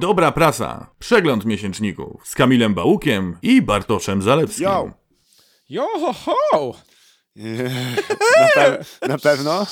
Dobra 0.00 0.32
prasa. 0.32 0.86
Przegląd 0.98 1.44
miesięczników 1.44 2.28
z 2.28 2.34
Kamilem 2.34 2.74
Bałukiem 2.74 3.36
i 3.42 3.62
Bartoszem 3.62 4.22
Zalewskim. 4.22 4.64
Yo! 4.64 4.90
Jo, 5.68 5.86
ho, 6.00 6.14
ho! 6.52 6.74
na, 8.40 8.48
pe 8.54 8.84
na 9.08 9.18
pewno? 9.18 9.66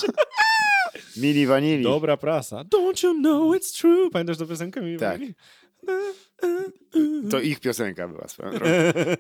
Mili 1.17 1.47
Vanilli. 1.47 1.83
Dobra 1.85 2.17
prasa. 2.17 2.65
Don't 2.65 3.05
you 3.05 3.15
know 3.15 3.55
it's 3.55 3.81
true? 3.81 4.11
Pamiętasz 4.11 4.39
tę 4.39 4.47
piosenkę? 4.47 4.81
mi 4.81 4.99
Tak. 4.99 5.19
mówili? 5.19 5.35
To 7.31 7.41
ich 7.41 7.61
piosenka 7.61 8.09
była 8.09 8.29
swoją 8.29 8.51
drogą. 8.51 8.73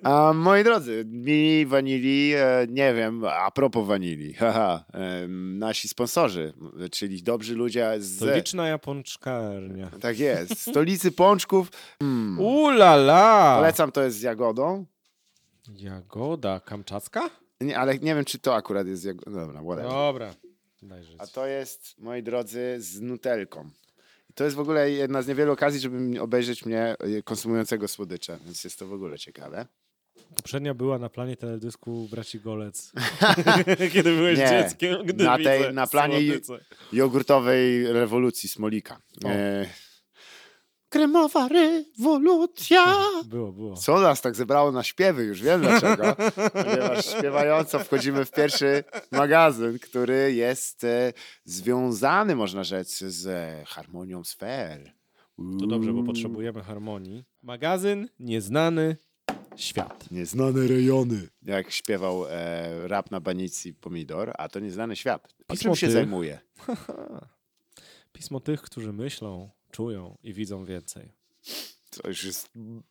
A 0.02 0.32
moi 0.32 0.64
drodzy, 0.64 1.04
Mili 1.06 1.66
Vanilli, 1.66 2.34
e, 2.34 2.66
nie 2.68 2.94
wiem, 2.94 3.24
a 3.24 3.50
propos 3.50 3.86
Vanilli, 3.86 4.34
haha, 4.34 4.84
e, 4.94 5.28
nasi 5.28 5.88
sponsorzy, 5.88 6.52
czyli 6.90 7.22
dobrzy 7.22 7.54
ludzie 7.54 7.94
z... 7.98 8.18
To 8.18 8.34
liczna 8.34 8.68
japonczkarnia. 8.68 9.90
Tak 10.00 10.18
jest, 10.18 10.60
stolicy 10.60 11.12
pączków. 11.12 11.70
Hmm. 12.02 12.40
Ulala! 12.40 13.56
Polecam, 13.56 13.92
to 13.92 14.02
jest 14.02 14.18
z 14.18 14.22
jagodą. 14.22 14.84
Jagoda 15.76 16.60
kamczacka? 16.60 17.30
Nie, 17.60 17.78
ale 17.78 17.98
nie 17.98 18.14
wiem, 18.14 18.24
czy 18.24 18.38
to 18.38 18.54
akurat 18.54 18.86
jest 18.86 19.02
z 19.02 19.04
jagodą. 19.04 19.32
Dobra, 19.32 19.60
whatever. 19.62 19.90
Dobra. 19.90 20.34
A 21.18 21.26
to 21.26 21.46
jest, 21.46 21.98
moi 21.98 22.22
drodzy, 22.22 22.76
z 22.78 23.00
nutelką. 23.00 23.70
To 24.38 24.44
jest 24.44 24.56
w 24.56 24.60
ogóle 24.60 24.90
jedna 24.90 25.22
z 25.22 25.26
niewielu 25.26 25.52
okazji, 25.52 25.80
żeby 25.80 26.20
obejrzeć 26.20 26.66
mnie 26.66 26.96
e, 26.98 27.22
konsumującego 27.22 27.88
słodycze, 27.88 28.38
więc 28.44 28.64
jest 28.64 28.78
to 28.78 28.86
w 28.86 28.92
ogóle 28.92 29.18
ciekawe. 29.18 29.66
Poprzednia 30.36 30.74
była 30.74 30.98
na 30.98 31.08
planie 31.08 31.36
teledysku 31.36 32.08
Braci 32.10 32.40
Golec. 32.40 32.92
Kiedy 33.92 34.16
byłeś 34.16 34.38
Nie, 34.38 34.48
dzieckiem, 34.48 35.06
gdy 35.06 35.24
na 35.24 35.38
tej- 35.38 35.74
na 35.74 35.86
planie. 35.86 36.20
Jogurtowej 36.92 37.92
rewolucji 37.92 38.48
Smolika. 38.48 39.00
O. 39.24 39.28
Kremowa 40.88 41.48
rewolucja. 41.48 42.84
Było, 43.24 43.52
było. 43.52 43.76
Co 43.76 44.00
nas 44.00 44.20
tak 44.20 44.36
zebrało 44.36 44.72
na 44.72 44.82
śpiewy? 44.82 45.24
Już 45.24 45.42
wiem 45.42 45.60
dlaczego. 45.60 46.16
Ponieważ 46.64 47.06
śpiewająco 47.06 47.78
wchodzimy 47.78 48.24
w 48.24 48.30
pierwszy 48.30 48.84
magazyn, 49.10 49.78
który 49.78 50.34
jest 50.34 50.84
e, 50.84 51.12
związany, 51.44 52.36
można 52.36 52.64
rzec, 52.64 52.98
z 52.98 53.26
e, 53.26 53.64
harmonią 53.66 54.24
sfer. 54.24 54.92
To 55.60 55.66
dobrze, 55.66 55.92
bo 55.92 56.02
potrzebujemy 56.02 56.62
harmonii. 56.62 57.24
Magazyn 57.42 58.08
Nieznany 58.20 58.96
Świat. 59.56 60.10
Nieznane 60.10 60.66
rejony. 60.66 61.28
Jak 61.42 61.70
śpiewał 61.70 62.26
e, 62.28 62.88
rap 62.88 63.10
na 63.10 63.20
banicji 63.20 63.74
Pomidor, 63.74 64.32
a 64.38 64.48
to 64.48 64.60
nieznany 64.60 64.96
świat. 64.96 65.34
A 65.48 65.52
Pismo 65.52 65.70
czym 65.70 65.76
się 65.76 65.86
tych. 65.86 65.94
zajmuje? 65.94 66.38
Pismo 68.12 68.40
tych, 68.40 68.62
którzy 68.62 68.92
myślą, 68.92 69.50
czują 69.70 70.18
i 70.22 70.32
widzą 70.34 70.64
więcej. 70.64 71.12
To 71.90 72.08
już 72.08 72.24
jest 72.24 72.50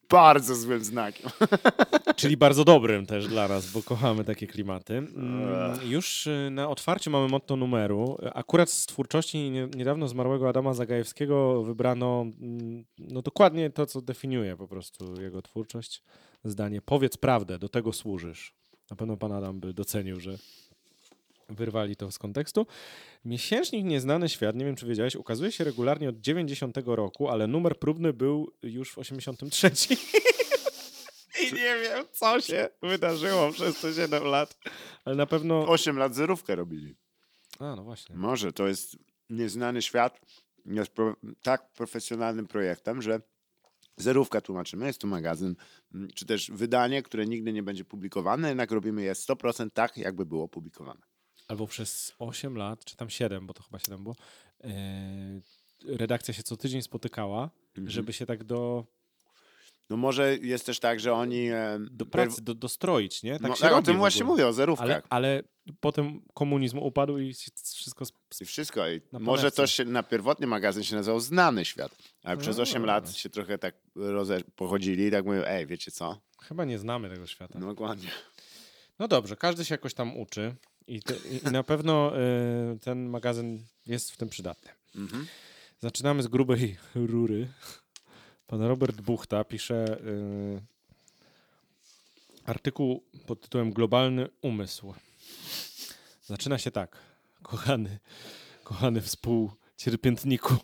bardzo 0.09 0.55
złym 0.55 0.83
znakiem. 0.83 1.29
Czyli 2.15 2.37
bardzo 2.37 2.63
dobrym 2.65 3.05
też 3.05 3.27
dla 3.27 3.47
nas, 3.47 3.71
bo 3.71 3.83
kochamy 3.83 4.23
takie 4.23 4.47
klimaty. 4.47 4.93
Mm, 4.97 5.79
Już 5.91 6.27
y, 6.27 6.49
na 6.51 6.69
otwarciu 6.69 7.11
mamy 7.11 7.27
motto 7.27 7.55
numeru. 7.55 8.17
Akurat 8.33 8.69
z 8.69 8.85
twórczości 8.85 9.49
nie- 9.51 9.69
niedawno 9.75 10.07
zmarłego 10.07 10.49
Adama 10.49 10.73
Zagajewskiego 10.73 11.63
wybrano 11.63 12.21
mm, 12.41 12.85
no 12.99 13.21
dokładnie 13.21 13.69
to, 13.69 13.85
co 13.85 14.01
definiuje 14.01 14.57
po 14.57 14.67
prostu 14.67 15.21
jego 15.21 15.41
twórczość. 15.41 16.03
Zdanie 16.43 16.81
powiedz 16.81 17.17
prawdę, 17.17 17.59
do 17.59 17.69
tego 17.69 17.93
służysz. 17.93 18.53
Na 18.89 18.95
pewno 18.95 19.17
pan 19.17 19.31
Adam 19.31 19.59
by 19.59 19.73
docenił, 19.73 20.19
że 20.19 20.37
wyrwali 21.49 21.95
to 21.95 22.11
z 22.11 22.19
kontekstu. 22.19 22.67
Miesięcznik 23.25 23.85
Nieznany 23.85 24.29
Świat, 24.29 24.55
nie 24.55 24.65
wiem 24.65 24.75
czy 24.75 24.85
wiedziałeś, 24.85 25.15
ukazuje 25.15 25.51
się 25.51 25.63
regularnie 25.63 26.09
od 26.09 26.19
90 26.19 26.77
roku, 26.85 27.29
ale 27.29 27.47
numer 27.47 27.79
próbny 27.79 28.13
był 28.13 28.53
już 28.63 28.91
w 28.91 28.97
83. 28.97 29.71
I 31.43 31.53
nie 31.53 31.75
wiem, 31.81 32.05
co 32.11 32.41
się 32.41 32.69
wydarzyło 32.81 33.51
przez 33.51 33.81
te 33.81 33.93
7 33.93 34.23
lat. 34.23 34.57
Ale 35.05 35.15
na 35.15 35.25
pewno... 35.25 35.67
Osiem 35.67 35.97
lat 35.97 36.15
zerówkę 36.15 36.55
robili. 36.55 36.95
A, 37.59 37.75
no 37.75 37.83
właśnie. 37.83 38.15
Może 38.15 38.53
to 38.53 38.67
jest 38.67 38.97
nieznany 39.29 39.81
świat. 39.81 40.21
Jest 40.65 40.91
pro, 40.91 41.15
tak 41.43 41.71
profesjonalnym 41.73 42.47
projektem, 42.47 43.01
że 43.01 43.21
zerówka 43.97 44.41
tłumaczymy, 44.41 44.87
jest 44.87 45.01
to 45.01 45.07
magazyn, 45.07 45.55
czy 46.15 46.25
też 46.25 46.51
wydanie, 46.51 47.03
które 47.03 47.25
nigdy 47.25 47.53
nie 47.53 47.63
będzie 47.63 47.85
publikowane, 47.85 48.47
jednak 48.47 48.71
robimy 48.71 49.01
je 49.01 49.13
100% 49.13 49.69
tak, 49.73 49.97
jakby 49.97 50.25
było 50.25 50.47
publikowane. 50.47 51.01
Albo 51.47 51.67
przez 51.67 52.15
8 52.19 52.57
lat, 52.57 52.85
czy 52.85 52.95
tam 52.95 53.09
7, 53.09 53.47
bo 53.47 53.53
to 53.53 53.63
chyba 53.63 53.79
7 53.79 54.03
było, 54.03 54.15
e, 54.63 54.69
redakcja 55.85 56.33
się 56.33 56.43
co 56.43 56.57
tydzień 56.57 56.81
spotykała, 56.81 57.49
żeby 57.85 58.13
się 58.13 58.25
tak 58.25 58.43
do, 58.43 58.85
No 59.89 59.97
może 59.97 60.37
jest 60.37 60.65
też 60.65 60.79
tak, 60.79 60.99
że 60.99 61.13
oni... 61.13 61.49
e, 61.49 61.79
do 61.91 62.05
pracy, 62.05 62.41
do, 62.41 62.53
dostroić, 62.53 63.23
nie? 63.23 63.39
Tak 63.39 63.49
no, 63.49 63.55
się 63.55 63.61
tak, 63.61 63.73
o 63.73 63.81
tym 63.81 63.97
właśnie 63.97 64.23
mówię, 64.23 64.47
o 64.47 64.53
zerówkach. 64.53 64.87
Ale, 64.89 65.01
ale 65.09 65.43
potem 65.79 66.21
komunizm 66.33 66.77
upadł 66.77 67.17
i 67.17 67.33
wszystko... 67.75 68.05
I 68.41 68.45
wszystko. 68.45 68.89
I 68.89 69.01
może 69.11 69.51
to 69.51 69.67
się 69.67 69.85
na 69.85 70.03
pierwotny 70.03 70.47
magazyn 70.47 70.83
się 70.83 70.95
nazywał 70.95 71.19
Znany 71.19 71.65
Świat, 71.65 71.95
ale 72.23 72.37
przez 72.37 72.59
A. 72.59 72.61
8 72.61 72.85
lat 72.85 73.15
się 73.15 73.29
trochę 73.29 73.57
tak 73.57 73.75
roze, 73.95 74.41
pochodzili 74.55 75.05
i 75.05 75.11
tak 75.11 75.25
mówią, 75.25 75.41
ej, 75.45 75.67
wiecie 75.67 75.91
co? 75.91 76.21
Chyba 76.41 76.65
nie 76.65 76.79
znamy 76.79 77.09
tego 77.09 77.27
świata. 77.27 77.59
No 77.59 77.67
dokładnie. 77.67 78.09
No 78.99 79.07
dobrze, 79.07 79.35
każdy 79.35 79.65
się 79.65 79.73
jakoś 79.73 79.93
tam 79.93 80.17
uczy 80.17 80.55
i, 80.87 81.01
te, 81.01 81.13
i- 81.15 81.51
na 81.51 81.63
pewno 81.63 82.13
y, 82.75 82.79
ten 82.79 83.05
magazyn 83.09 83.63
jest 83.85 84.11
w 84.11 84.17
tym 84.17 84.29
przydatny. 84.29 84.69
Mhm. 84.95 85.27
Zaczynamy 85.79 86.23
z 86.23 86.27
grubej 86.27 86.77
rury. 86.95 87.47
Pan 88.47 88.61
Robert 88.61 89.01
Buchta 89.01 89.43
pisze 89.43 89.97
y, 90.01 90.61
artykuł 92.45 93.03
pod 93.25 93.41
tytułem 93.41 93.73
Globalny 93.73 94.27
umysł. 94.41 94.93
Zaczyna 96.25 96.57
się 96.57 96.71
tak. 96.71 96.97
Kochany, 97.41 97.99
kochany 98.63 99.01
współcierpiętniku. 99.01 100.55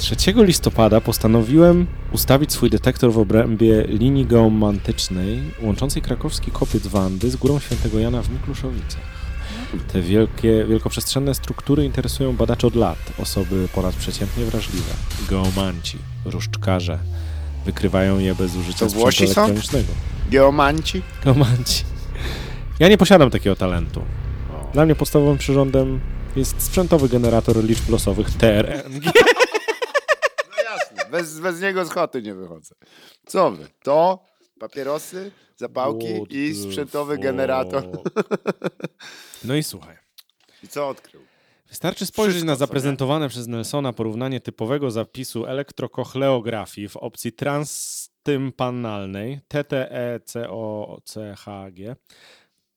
3 0.00 0.16
listopada 0.36 1.00
postanowiłem 1.00 1.86
ustawić 2.12 2.52
swój 2.52 2.70
detektor 2.70 3.12
w 3.12 3.18
obrębie 3.18 3.84
linii 3.88 4.26
geomantycznej 4.26 5.40
łączącej 5.62 6.02
krakowski 6.02 6.50
kopiec 6.50 6.86
Wandy 6.86 7.30
z 7.30 7.36
górą 7.36 7.60
Świętego 7.60 7.98
Jana 7.98 8.22
w 8.22 8.30
Mikluszowicach. 8.30 9.02
Te 9.92 10.02
wielkie, 10.02 10.64
wielkoprzestrzenne 10.68 11.34
struktury 11.34 11.84
interesują 11.84 12.36
badaczy 12.36 12.66
od 12.66 12.74
lat. 12.74 12.98
Osoby 13.18 13.68
ponadprzeciętnie 13.74 14.44
wrażliwe. 14.44 14.92
Geomanci, 15.30 15.98
różdżkarze. 16.24 16.98
Wykrywają 17.64 18.18
je 18.18 18.34
bez 18.34 18.56
użycia 18.56 18.78
To 18.78 18.90
sprzętu 18.90 19.00
Włosi 19.00 19.28
są? 19.28 19.40
elektronicznego. 19.44 19.92
Geomanci? 20.30 21.02
Geomanci. 21.24 21.84
Ja 22.78 22.88
nie 22.88 22.98
posiadam 22.98 23.30
takiego 23.30 23.56
talentu. 23.56 24.02
Dla 24.72 24.84
mnie 24.84 24.94
podstawowym 24.94 25.38
przyrządem 25.38 26.00
jest 26.36 26.62
sprzętowy 26.62 27.08
generator 27.08 27.64
liczb 27.64 27.88
losowych 27.88 28.30
TRNG. 28.30 29.04
Bez, 31.10 31.40
bez 31.40 31.60
niego 31.60 31.84
z 31.84 31.90
chaty 31.90 32.22
nie 32.22 32.34
wychodzę. 32.34 32.74
Co 33.26 33.50
wy? 33.50 33.66
To, 33.82 34.24
papierosy, 34.60 35.30
zapałki 35.56 36.14
What 36.14 36.32
i 36.32 36.54
sprzętowy 36.54 37.14
fuck? 37.14 37.22
generator. 37.22 37.84
No 39.44 39.54
i 39.54 39.62
słuchaj. 39.62 39.96
I 40.62 40.68
co 40.68 40.88
odkrył? 40.88 41.20
Wystarczy 41.68 42.06
spojrzeć 42.06 42.36
Wszystko, 42.36 42.52
na 42.52 42.56
zaprezentowane 42.56 43.28
przez 43.28 43.46
Nelsona 43.46 43.92
porównanie 43.92 44.40
typowego 44.40 44.90
zapisu 44.90 45.46
elektrokochleografii 45.46 46.88
w 46.88 46.96
opcji 46.96 47.32
transtympanalnej 47.32 49.40
TTECOCHG. 49.48 50.36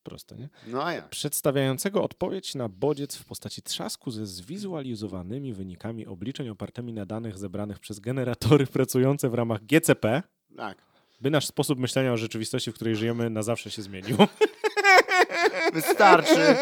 Proste, 0.04 0.36
nie? 0.36 0.50
No 0.68 0.92
ja. 0.92 1.02
Przedstawiającego 1.02 2.04
odpowiedź 2.04 2.56
na 2.56 2.70
bodziec 2.70 3.16
w 3.16 3.26
postaci 3.26 3.62
trzasku 3.62 4.12
ze 4.12 4.26
zwizualizowanymi 4.28 5.54
wynikami 5.54 6.06
obliczeń 6.08 6.50
opartymi 6.50 6.94
na 6.94 7.06
danych 7.06 7.38
zebranych 7.38 7.80
przez 7.80 8.00
generatory 8.00 8.68
pracujące 8.68 9.30
w 9.30 9.34
ramach 9.34 9.66
GCP, 9.66 10.24
Tak. 10.58 10.93
By 11.24 11.30
nasz 11.32 11.46
sposób 11.48 11.80
myślenia 11.80 12.14
o 12.14 12.18
rzeczywistości, 12.18 12.72
w 12.72 12.76
której 12.76 12.96
żyjemy, 12.96 13.30
na 13.30 13.44
zawsze 13.44 13.72
się 13.72 13.82
zmienił. 13.82 14.18
Wystarczy, 15.74 16.56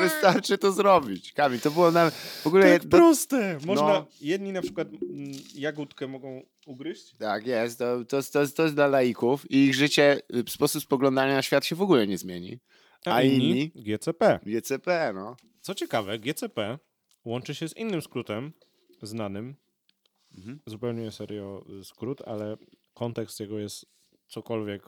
wystarczy 0.00 0.58
to 0.58 0.72
zrobić. 0.72 1.32
Kamil, 1.32 1.60
to 1.60 1.70
było 1.70 1.90
na, 1.90 2.10
w 2.42 2.46
ogóle... 2.46 2.72
Tak 2.78 2.88
do- 2.88 2.96
proste! 2.98 3.58
Można, 3.66 3.86
No. 3.88 4.06
jedni 4.20 4.52
na 4.52 4.62
przykład 4.62 4.88
mm, 4.88 5.32
jagódkę 5.54 6.08
mogą 6.08 6.42
ugryźć, 6.66 7.16
Tak 7.18 7.46
jest, 7.46 7.78
to, 7.78 8.04
to, 8.04 8.22
to, 8.22 8.46
to 8.56 8.62
jest 8.62 8.74
dla 8.74 8.86
laików 8.86 9.50
i 9.50 9.56
ich 9.64 9.74
życie, 9.74 10.20
y, 10.48 10.50
sposób 10.50 10.82
spoglądania 10.82 11.34
na 11.34 11.42
świat 11.42 11.64
się 11.66 11.76
w 11.76 11.82
ogóle 11.82 12.06
nie 12.06 12.18
zmieni. 12.18 12.58
a, 13.06 13.14
A 13.14 13.22
inni, 13.22 13.50
inni? 13.50 13.72
GCP. 13.74 14.38
GCP, 14.46 15.12
no. 15.14 15.36
Co 15.60 15.74
ciekawe, 15.74 16.18
GCP 16.18 16.78
łączy 17.24 17.54
się 17.54 17.68
z 17.68 17.76
innym 17.76 18.02
skrótem 18.02 18.52
znanym. 19.02 19.54
Mhm. 20.36 20.60
Zupełnie 20.66 21.10
serio 21.10 21.64
y, 21.80 21.84
skrót, 21.84 22.22
ale 22.26 22.56
kontekst 22.94 23.40
jego 23.40 23.58
jest 23.58 23.86
cokolwiek 24.28 24.82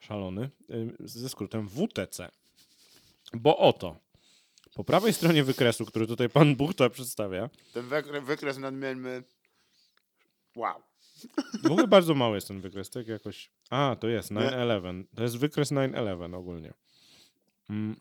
szalony. 0.00 0.50
y, 0.70 0.94
Ze 1.00 1.28
skrótem 1.28 1.68
WTC. 1.68 2.30
Bo 3.34 3.58
oto, 3.58 3.96
po 4.74 4.84
prawej 4.84 5.12
stronie 5.12 5.44
wykresu, 5.44 5.86
który 5.86 6.06
tutaj 6.06 6.28
pan 6.28 6.56
Buchta 6.56 6.90
przedstawia, 6.90 7.50
Ten 7.72 7.88
wykres 8.24 8.58
nadmienny 8.58 9.22
Wow. 10.56 10.82
W 11.62 11.66
ogóle 11.66 11.88
bardzo 11.88 12.14
mały 12.14 12.34
jest 12.34 12.48
ten 12.48 12.60
wykres, 12.60 12.90
tak 12.90 13.08
jakoś... 13.08 13.50
A, 13.70 13.96
to 14.00 14.08
jest 14.08 14.30
9-11. 14.30 15.04
To 15.16 15.22
jest 15.22 15.36
wykres 15.38 15.72
9-11 15.72 16.34
ogólnie. 16.34 16.72
Mm, 17.70 17.96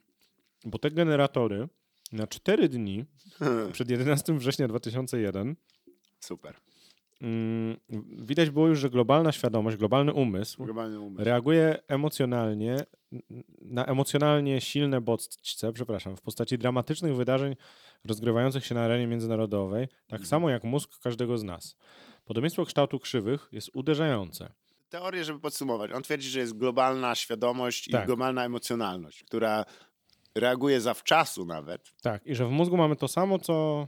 bo 0.65 0.79
te 0.79 0.91
generatory 0.91 1.67
na 2.11 2.27
4 2.27 2.69
dni 2.69 3.05
przed 3.73 3.89
11 3.89 4.33
września 4.33 4.67
2001 4.67 5.55
Super. 6.19 6.55
Mm, 7.21 7.77
widać 8.25 8.49
było 8.49 8.67
już, 8.67 8.79
że 8.79 8.89
globalna 8.89 9.31
świadomość, 9.31 9.77
globalny 9.77 10.13
umysł 10.13 10.63
Globalny 10.65 10.99
umysł. 10.99 11.23
reaguje 11.23 11.77
emocjonalnie 11.87 12.77
na 13.61 13.85
emocjonalnie 13.85 14.61
silne 14.61 15.01
bodźce, 15.01 15.73
przepraszam, 15.73 16.15
w 16.17 16.21
postaci 16.21 16.57
dramatycznych 16.57 17.15
wydarzeń 17.15 17.55
rozgrywających 18.05 18.65
się 18.65 18.75
na 18.75 18.81
arenie 18.81 19.07
międzynarodowej, 19.07 19.87
tak 20.07 20.27
samo 20.27 20.49
jak 20.49 20.63
mózg 20.63 20.99
każdego 21.03 21.37
z 21.37 21.43
nas. 21.43 21.75
Podobieństwo 22.25 22.65
kształtu 22.65 22.99
krzywych 22.99 23.49
jest 23.51 23.69
uderzające. 23.73 24.49
Teorię, 24.89 25.23
żeby 25.23 25.39
podsumować. 25.39 25.91
On 25.91 26.03
twierdzi, 26.03 26.29
że 26.29 26.39
jest 26.39 26.57
globalna 26.57 27.15
świadomość 27.15 27.89
Tak. 27.91 28.03
i 28.03 28.07
globalna 28.07 28.45
emocjonalność, 28.45 29.23
która 29.23 29.65
reaguje 30.35 30.81
zawczasu 30.81 31.45
nawet. 31.45 31.93
Tak, 32.01 32.25
i 32.25 32.35
że 32.35 32.45
w 32.45 32.49
mózgu 32.49 32.77
mamy 32.77 32.95
to 32.95 33.07
samo, 33.07 33.39
co 33.39 33.87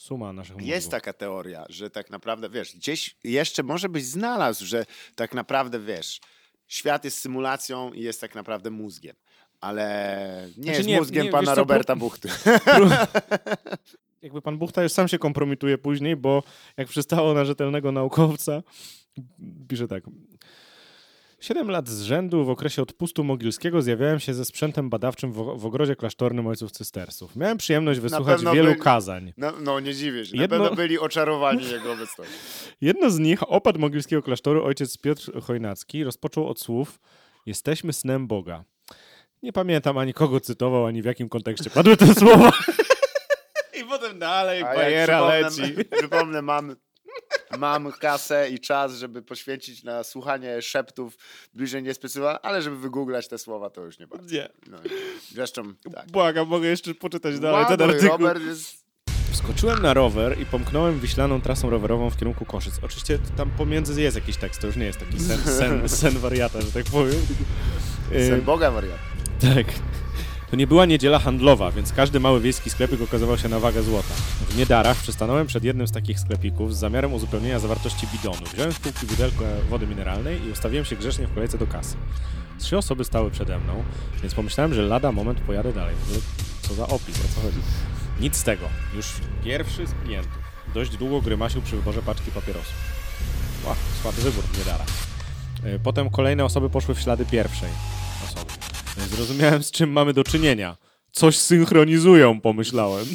suma 0.00 0.32
naszych 0.32 0.56
mózgów. 0.56 0.68
Jest 0.68 0.90
taka 0.90 1.12
teoria, 1.12 1.64
że 1.68 1.90
tak 1.90 2.10
naprawdę, 2.10 2.50
wiesz, 2.50 2.76
gdzieś 2.76 3.16
jeszcze 3.24 3.62
może 3.62 3.88
byś 3.88 4.04
znalazł, 4.04 4.66
że 4.66 4.86
tak 5.14 5.34
naprawdę, 5.34 5.80
wiesz, 5.80 6.20
świat 6.66 7.04
jest 7.04 7.18
symulacją 7.18 7.92
i 7.92 8.00
jest 8.00 8.20
tak 8.20 8.34
naprawdę 8.34 8.70
mózgiem. 8.70 9.16
Ale 9.60 10.48
nie 10.56 10.62
Znaczy 10.62 10.78
jest 10.78 10.88
nie, 10.88 10.98
mózgiem 10.98 11.24
nie, 11.24 11.30
pana 11.30 11.46
co, 11.46 11.54
Roberta 11.54 11.96
Buchty. 11.96 12.28
Jakby 14.22 14.42
pan 14.42 14.58
Buchta 14.58 14.82
już 14.82 14.92
sam 14.92 15.08
się 15.08 15.18
kompromituje 15.18 15.78
później, 15.78 16.16
bo 16.16 16.42
jak 16.76 16.88
przystało 16.88 17.34
na 17.34 17.44
rzetelnego 17.44 17.92
naukowca, 17.92 18.62
pisze 19.68 19.88
tak. 19.88 20.04
Siedem 21.40 21.70
lat 21.70 21.88
z 21.88 22.02
rzędu 22.02 22.44
w 22.44 22.50
okresie 22.50 22.82
odpustu 22.82 23.24
mogilskiego 23.24 23.82
zjawiałem 23.82 24.20
się 24.20 24.34
ze 24.34 24.44
sprzętem 24.44 24.90
badawczym 24.90 25.32
w, 25.32 25.36
w 25.58 25.66
ogrodzie 25.66 25.96
klasztornym 25.96 26.46
ojców 26.46 26.70
cystersów. 26.72 27.36
Miałem 27.36 27.58
przyjemność 27.58 28.00
wysłuchać 28.00 28.44
wielu 28.54 28.72
by- 28.72 28.76
kazań. 28.78 29.32
No, 29.36 29.52
no 29.60 29.80
nie 29.80 29.94
dziwię 29.94 30.26
się. 30.26 30.36
Na 30.36 30.42
Jedno- 30.42 30.58
pewno 30.58 30.76
byli 30.76 30.98
oczarowani 30.98 31.70
jego 31.70 31.92
obecnością. 31.92 32.32
Jedno 32.80 33.10
z 33.10 33.18
nich, 33.18 33.50
opad 33.52 33.76
mogilskiego 33.78 34.22
klasztoru, 34.22 34.64
ojciec 34.64 34.98
Piotr 34.98 35.40
Chojnacki, 35.42 36.04
rozpoczął 36.04 36.48
od 36.48 36.60
słów 36.60 37.00
Jesteśmy 37.46 37.92
snem 37.92 38.26
Boga. 38.26 38.64
Nie 39.42 39.52
pamiętam 39.52 39.98
ani 39.98 40.14
kogo 40.14 40.40
cytował, 40.40 40.86
ani 40.86 41.02
w 41.02 41.04
jakim 41.04 41.28
kontekście 41.28 41.70
padły 41.70 41.96
te 41.96 42.14
słowa. 42.20 42.52
I 43.80 43.84
potem 43.84 44.18
dalej 44.18 44.62
A 44.62 44.74
bajera 44.74 45.34
jak 45.36 45.44
leci. 45.44 45.62
przypomnę, 45.62 45.84
przypomnę, 45.98 46.42
mam, 46.42 46.76
mam 47.58 47.92
kasę 47.92 48.50
i 48.50 48.60
czas, 48.60 48.94
żeby 48.94 49.22
poświęcić 49.22 49.82
na 49.84 50.04
słuchanie 50.04 50.62
szeptów 50.62 51.18
bliżej 51.54 51.82
niespecyfikowanych, 51.82 52.40
ale 52.42 52.62
żeby 52.62 52.76
wygooglać 52.76 53.28
te 53.28 53.38
słowa, 53.38 53.70
to 53.70 53.84
już 53.84 53.98
nie 53.98 54.06
bardzo. 54.06 54.34
Nie. 54.34 54.48
No, 54.66 54.78
zresztą 55.34 55.74
tak. 55.94 56.10
Błagam, 56.10 56.48
mogę 56.48 56.68
jeszcze 56.68 56.94
poczytać 56.94 57.40
dalej 57.40 57.62
Ładuj, 57.62 57.76
ten 57.76 57.90
artykuł. 57.90 58.08
Robert 58.18 58.42
jest... 58.42 58.80
Wskoczyłem 59.32 59.82
na 59.82 59.94
rower 59.94 60.40
i 60.40 60.46
pomknąłem 60.46 61.00
wiślaną 61.00 61.40
trasą 61.40 61.70
rowerową 61.70 62.10
w 62.10 62.16
kierunku 62.16 62.44
Koszyc. 62.44 62.74
Oczywiście 62.82 63.18
tam 63.36 63.50
pomiędzy 63.50 64.02
jest 64.02 64.16
jakiś 64.16 64.36
tekst, 64.36 64.60
to 64.60 64.66
już 64.66 64.76
nie 64.76 64.84
jest 64.84 64.98
taki 64.98 65.20
sen, 65.20 65.38
sen, 65.38 65.88
sen 65.88 66.18
wariata, 66.18 66.60
że 66.60 66.72
tak 66.72 66.84
powiem. 66.84 67.26
Y, 68.12 68.26
Sen 68.28 68.40
Boga 68.40 68.70
wariat. 68.70 68.98
Tak. 69.40 69.66
To 70.50 70.56
nie 70.56 70.66
była 70.66 70.86
niedziela 70.86 71.18
handlowa, 71.18 71.70
więc 71.70 71.92
każdy 71.92 72.20
mały 72.20 72.40
wiejski 72.40 72.70
sklepik 72.70 73.02
okazywał 73.02 73.38
się 73.38 73.48
na 73.48 73.60
wagę 73.60 73.82
złota. 73.82 74.14
W 74.48 74.56
Niedarach 74.56 74.96
przystanąłem 74.96 75.46
przed 75.46 75.64
jednym 75.64 75.86
z 75.86 75.92
takich 75.92 76.20
sklepików 76.20 76.74
z 76.76 76.78
zamiarem 76.78 77.14
uzupełnienia 77.14 77.58
zawartości 77.58 78.06
bidonu. 78.12 78.46
Wziąłem 78.54 78.72
z 78.72 78.78
półki 78.78 79.06
butelkę 79.06 79.44
wody 79.68 79.86
mineralnej 79.86 80.44
i 80.46 80.50
ustawiłem 80.50 80.84
się 80.84 80.96
grzecznie 80.96 81.26
w 81.26 81.34
kolejce 81.34 81.58
do 81.58 81.66
kasy. 81.66 81.96
Trzy 82.58 82.78
osoby 82.78 83.04
stały 83.04 83.30
przede 83.30 83.58
mną, 83.58 83.84
więc 84.22 84.34
pomyślałem, 84.34 84.74
że 84.74 84.82
lada 84.82 85.12
moment 85.12 85.40
pojadę 85.40 85.72
dalej. 85.72 85.94
Ogóle 86.04 86.20
co 86.62 86.74
za 86.74 86.86
opis, 86.86 87.18
o 87.24 87.34
co 87.34 87.40
chodzi? 87.40 87.58
Nic 88.20 88.36
z 88.36 88.42
tego. 88.42 88.68
Już 88.94 89.06
pierwszy 89.44 89.86
z 89.86 89.94
klientów 90.04 90.38
dość 90.74 90.96
długo 90.96 91.20
grymasił 91.20 91.62
przy 91.62 91.76
wyborze 91.76 92.02
paczki 92.02 92.30
papierosów. 92.30 92.74
Ła, 93.66 93.74
słaby 94.02 94.22
wybór 94.22 94.44
w 94.44 94.58
Niedarach. 94.58 94.88
Y, 95.64 95.80
Potem 95.82 96.10
kolejne 96.10 96.44
osoby 96.44 96.70
poszły 96.70 96.94
w 96.94 97.00
ślady 97.00 97.24
pierwszej 97.24 97.68
Więc 99.00 99.12
Zrozumiałem, 99.12 99.62
z 99.62 99.70
czym 99.70 99.92
mamy 99.92 100.12
do 100.12 100.24
czynienia. 100.24 100.76
Coś 101.12 101.36
synchronizują, 101.38 102.40
pomyślałem. 102.40 103.06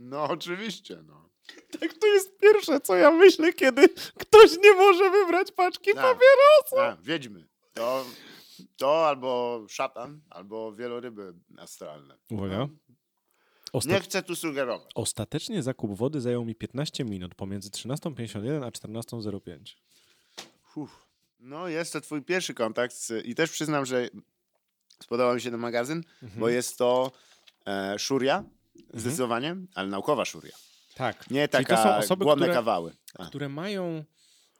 No 0.00 0.22
oczywiście, 0.24 1.02
no. 1.06 1.28
Tak 1.80 1.92
to 1.94 2.06
jest 2.06 2.38
pierwsze, 2.38 2.80
co 2.80 2.96
ja 2.96 3.10
myślę, 3.10 3.52
kiedy 3.52 3.88
ktoś 4.18 4.50
nie 4.64 4.72
może 4.74 5.10
wybrać 5.10 5.52
paczki 5.52 5.90
Tak. 5.94 6.02
papierosa. 6.02 6.92
A, 6.92 7.02
wiedźmy. 7.02 7.46
To, 7.74 8.04
to 8.76 9.08
albo 9.08 9.60
szatan, 9.68 10.20
albo 10.30 10.72
wieloryby 10.72 11.34
astralne. 11.58 12.18
Uwaga. 12.30 12.58
No. 12.58 12.68
Nie 13.86 14.00
chcę 14.00 14.22
tu 14.22 14.36
sugerować. 14.36 14.90
Ostatecznie 14.94 15.62
zakup 15.62 15.98
wody 15.98 16.20
zajął 16.20 16.44
mi 16.44 16.54
15 16.54 17.04
minut 17.04 17.34
pomiędzy 17.34 17.70
13.51 17.70 18.64
a 18.64 18.70
14.05. 18.70 19.74
Uff. 20.76 21.05
No 21.40 21.68
jest 21.68 21.92
to 21.92 22.00
twój 22.00 22.22
pierwszy 22.22 22.54
kontakt 22.54 22.94
z, 22.94 23.26
i 23.26 23.34
też 23.34 23.50
przyznam, 23.50 23.86
że 23.86 24.08
spodobał 25.02 25.34
mi 25.34 25.40
się 25.40 25.50
ten 25.50 25.60
magazyn, 25.60 26.02
Mhm. 26.22 26.40
bo 26.40 26.48
jest 26.48 26.78
to 26.78 27.12
e, 27.66 27.98
szuria, 27.98 28.44
zdecydowanie, 28.94 29.56
ale 29.74 29.88
naukowa 29.88 30.24
szuria. 30.24 30.52
Tak. 30.94 31.30
Nie 31.30 31.48
Czyli 31.48 31.64
taka 31.64 31.76
to 31.76 31.82
są 31.82 31.96
osoby, 31.96 32.24
głodne 32.24 32.46
które, 32.46 32.54
kawały. 32.54 32.92
A, 33.18 33.26
które 33.26 33.48
mają 33.48 34.04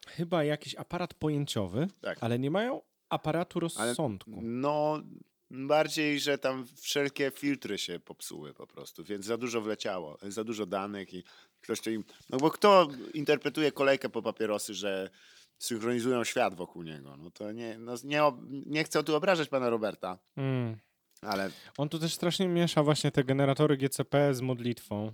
chyba 0.08 0.44
jakiś 0.44 0.74
aparat 0.74 1.14
pojęciowy, 1.14 1.88
Tak. 2.00 2.18
ale 2.20 2.38
nie 2.38 2.50
mają 2.50 2.80
aparatu 3.08 3.58
Ale- 3.76 3.88
rozsądku. 3.88 4.40
no 4.42 5.02
bardziej, 5.50 6.20
że 6.20 6.38
tam 6.38 6.66
wszelkie 6.80 7.30
filtry 7.34 7.78
się 7.78 8.00
popsuły 8.00 8.54
po 8.54 8.66
prostu, 8.66 9.04
więc 9.04 9.24
za 9.24 9.36
dużo 9.36 9.60
wleciało, 9.60 10.18
za 10.22 10.44
dużo 10.44 10.66
danych 10.66 11.14
i 11.14 11.24
ktoś 11.60 11.80
to 11.80 11.90
im... 11.90 12.04
No 12.30 12.38
bo 12.38 12.50
kto 12.50 12.88
interpretuje 13.14 13.72
kolejkę 13.72 14.08
po 14.08 14.22
papierosy, 14.22 14.74
że 14.74 15.10
synchronizują 15.58 16.24
świat 16.24 16.54
wokół 16.54 16.82
niego? 16.82 17.16
No 17.16 17.30
to 17.30 17.52
nie, 17.52 17.78
no 17.78 17.94
nie, 18.04 18.22
nie 18.66 18.84
chcę 18.84 19.04
tu 19.04 19.16
obrażać 19.16 19.48
pana 19.48 19.70
Roberta, 19.70 20.18
Mm. 20.36 20.76
ale 21.22 21.50
On 21.78 21.88
tu 21.88 21.98
też 21.98 22.14
strasznie 22.14 22.48
miesza 22.48 22.82
właśnie 22.82 23.10
te 23.10 23.24
generatory 23.24 23.76
GCP 23.76 24.34
z 24.34 24.40
modlitwą. 24.40 25.12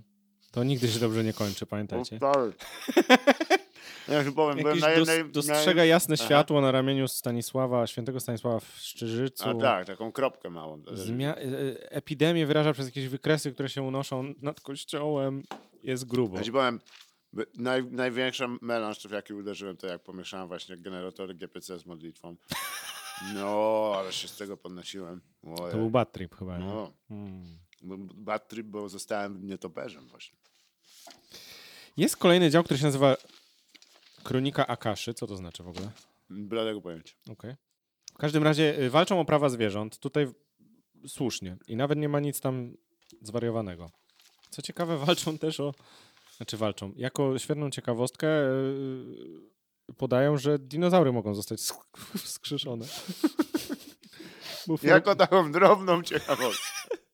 To 0.51 0.63
nigdy 0.63 0.87
się 0.87 0.99
dobrze 0.99 1.23
nie 1.23 1.33
kończy, 1.33 1.65
pamiętajcie. 1.65 2.15
O, 2.15 2.17
stary. 2.17 2.53
Ja 4.07 4.23
ci 4.25 4.31
powiem, 4.31 4.57
byłem 4.57 4.79
Jakiś 4.79 4.81
na 4.81 5.13
jednej... 5.13 5.31
dostrzega 5.31 5.81
na... 5.81 5.85
jasne 5.85 6.15
Aha. 6.19 6.25
światło 6.25 6.61
na 6.61 6.71
ramieniu 6.71 7.07
Stanisława, 7.07 7.87
świętego 7.87 8.19
Stanisława 8.19 8.59
w 8.59 8.65
Szczyżycu. 8.77 9.49
A 9.49 9.55
tak, 9.55 9.87
taką 9.87 10.11
kropkę 10.11 10.49
małą. 10.49 10.81
Zmia- 10.81 11.33
e- 11.37 11.41
e- 11.41 11.91
epidemię 11.91 12.45
wyraża 12.45 12.73
przez 12.73 12.85
jakieś 12.85 13.07
wykresy, 13.07 13.51
które 13.53 13.69
się 13.69 13.81
unoszą 13.81 14.33
nad 14.41 14.61
kościołem. 14.61 15.43
Jest 15.83 16.05
grubo. 16.05 16.37
Ja 16.37 16.43
ci 16.43 16.51
powiem, 16.51 16.79
naj, 17.57 17.83
największa 17.91 18.47
melanż, 18.61 18.99
w 18.99 19.11
jaki 19.11 19.33
uderzyłem, 19.33 19.77
to 19.77 19.87
jak 19.87 20.03
pomieszałem 20.03 20.47
właśnie 20.47 20.77
generatory 20.77 21.33
GPC 21.35 21.79
z 21.79 21.85
modlitwą. 21.85 22.35
No, 23.33 23.93
ale 23.97 24.13
się 24.13 24.27
z 24.27 24.37
tego 24.37 24.57
podnosiłem. 24.57 25.21
Ojej. 25.43 25.71
To 25.71 25.77
był 25.77 25.89
bad 25.89 26.11
trip 26.11 26.35
chyba. 26.35 26.57
No, 26.59 26.91
Mm. 27.09 27.57
bo- 27.81 27.97
bad 28.13 28.47
trip, 28.47 28.67
bo 28.67 28.89
zostałem 28.89 29.47
nietoperzem 29.47 30.07
właśnie. 30.07 30.37
Jest 31.97 32.17
kolejny 32.17 32.49
dział, 32.49 32.63
który 32.63 32.77
się 32.77 32.85
nazywa 32.85 33.17
Kronika 34.23 34.67
Akaszy. 34.67 35.13
Co 35.13 35.27
to 35.27 35.37
znaczy 35.37 35.63
w 35.63 35.67
ogóle? 35.67 35.91
Bladego 36.29 36.81
pojęcia. 36.81 37.13
Okej. 37.31 37.55
W 38.13 38.17
każdym 38.17 38.43
razie 38.43 38.79
y, 38.79 38.89
walczą 38.89 39.19
o 39.19 39.25
prawa 39.25 39.49
zwierząt. 39.49 39.99
Tutaj 39.99 40.27
słusznie. 41.07 41.57
I 41.67 41.75
nawet 41.75 41.99
nie 41.99 42.09
ma 42.09 42.19
nic 42.19 42.39
tam 42.41 42.73
zwariowanego. 43.21 43.89
Co 44.49 44.61
ciekawe, 44.61 44.97
walczą 45.05 45.37
też 45.37 45.59
o. 45.59 45.73
Znaczy 46.37 46.57
walczą. 46.57 46.91
Jako 46.95 47.39
świetną 47.39 47.69
ciekawostkę 47.69 48.27
yy, 48.27 49.93
podają, 49.97 50.37
że 50.37 50.59
dinozaury 50.59 51.11
mogą 51.11 51.35
zostać 51.35 51.59
sk- 51.59 51.83
wskrzeszone. 52.25 52.85
Bo 54.67 54.73
Freud- 54.77 54.87
Jako 54.87 55.15
taką 55.15 55.51
drobną 55.51 56.03
ciekawostkę. 56.03 56.69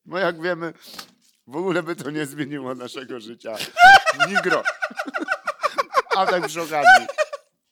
No 0.06 0.18
jak 0.18 0.42
wiemy, 0.42 0.72
w 1.46 1.56
ogóle 1.56 1.82
by 1.82 1.96
to 1.96 2.10
nie 2.10 2.26
zmieniło 2.26 2.74
naszego 2.74 3.20
życia. 3.20 3.56
Nigro. 4.28 4.62
A 6.16 6.26
tak 6.26 6.46
przy 6.46 6.62
okazji. 6.62 7.06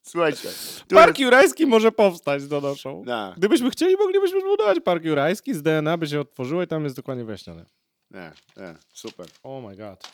Słuchajcie. 0.02 0.48
Park 0.88 1.18
Jurajski 1.18 1.66
może 1.66 1.92
powstać, 1.92 2.46
donoszą. 2.46 2.96
jest- 2.96 3.06
Na, 3.06 3.34
Gdybyśmy 3.36 3.70
chcieli, 3.70 3.96
moglibyśmy 3.96 4.40
zbudować 4.40 4.78
Park 4.80 5.04
Jurajski, 5.04 5.54
z 5.54 5.62
DNA 5.62 5.96
by 5.96 6.06
się 6.06 6.20
otworzyło 6.20 6.62
i 6.62 6.66
tam 6.66 6.84
jest 6.84 6.96
dokładnie 6.96 7.24
wyjaśnione. 7.24 7.66
nie, 8.10 8.32
nie, 8.56 8.74
super. 8.92 9.26
Oh 9.42 9.68
my 9.68 9.76
god. 9.76 10.08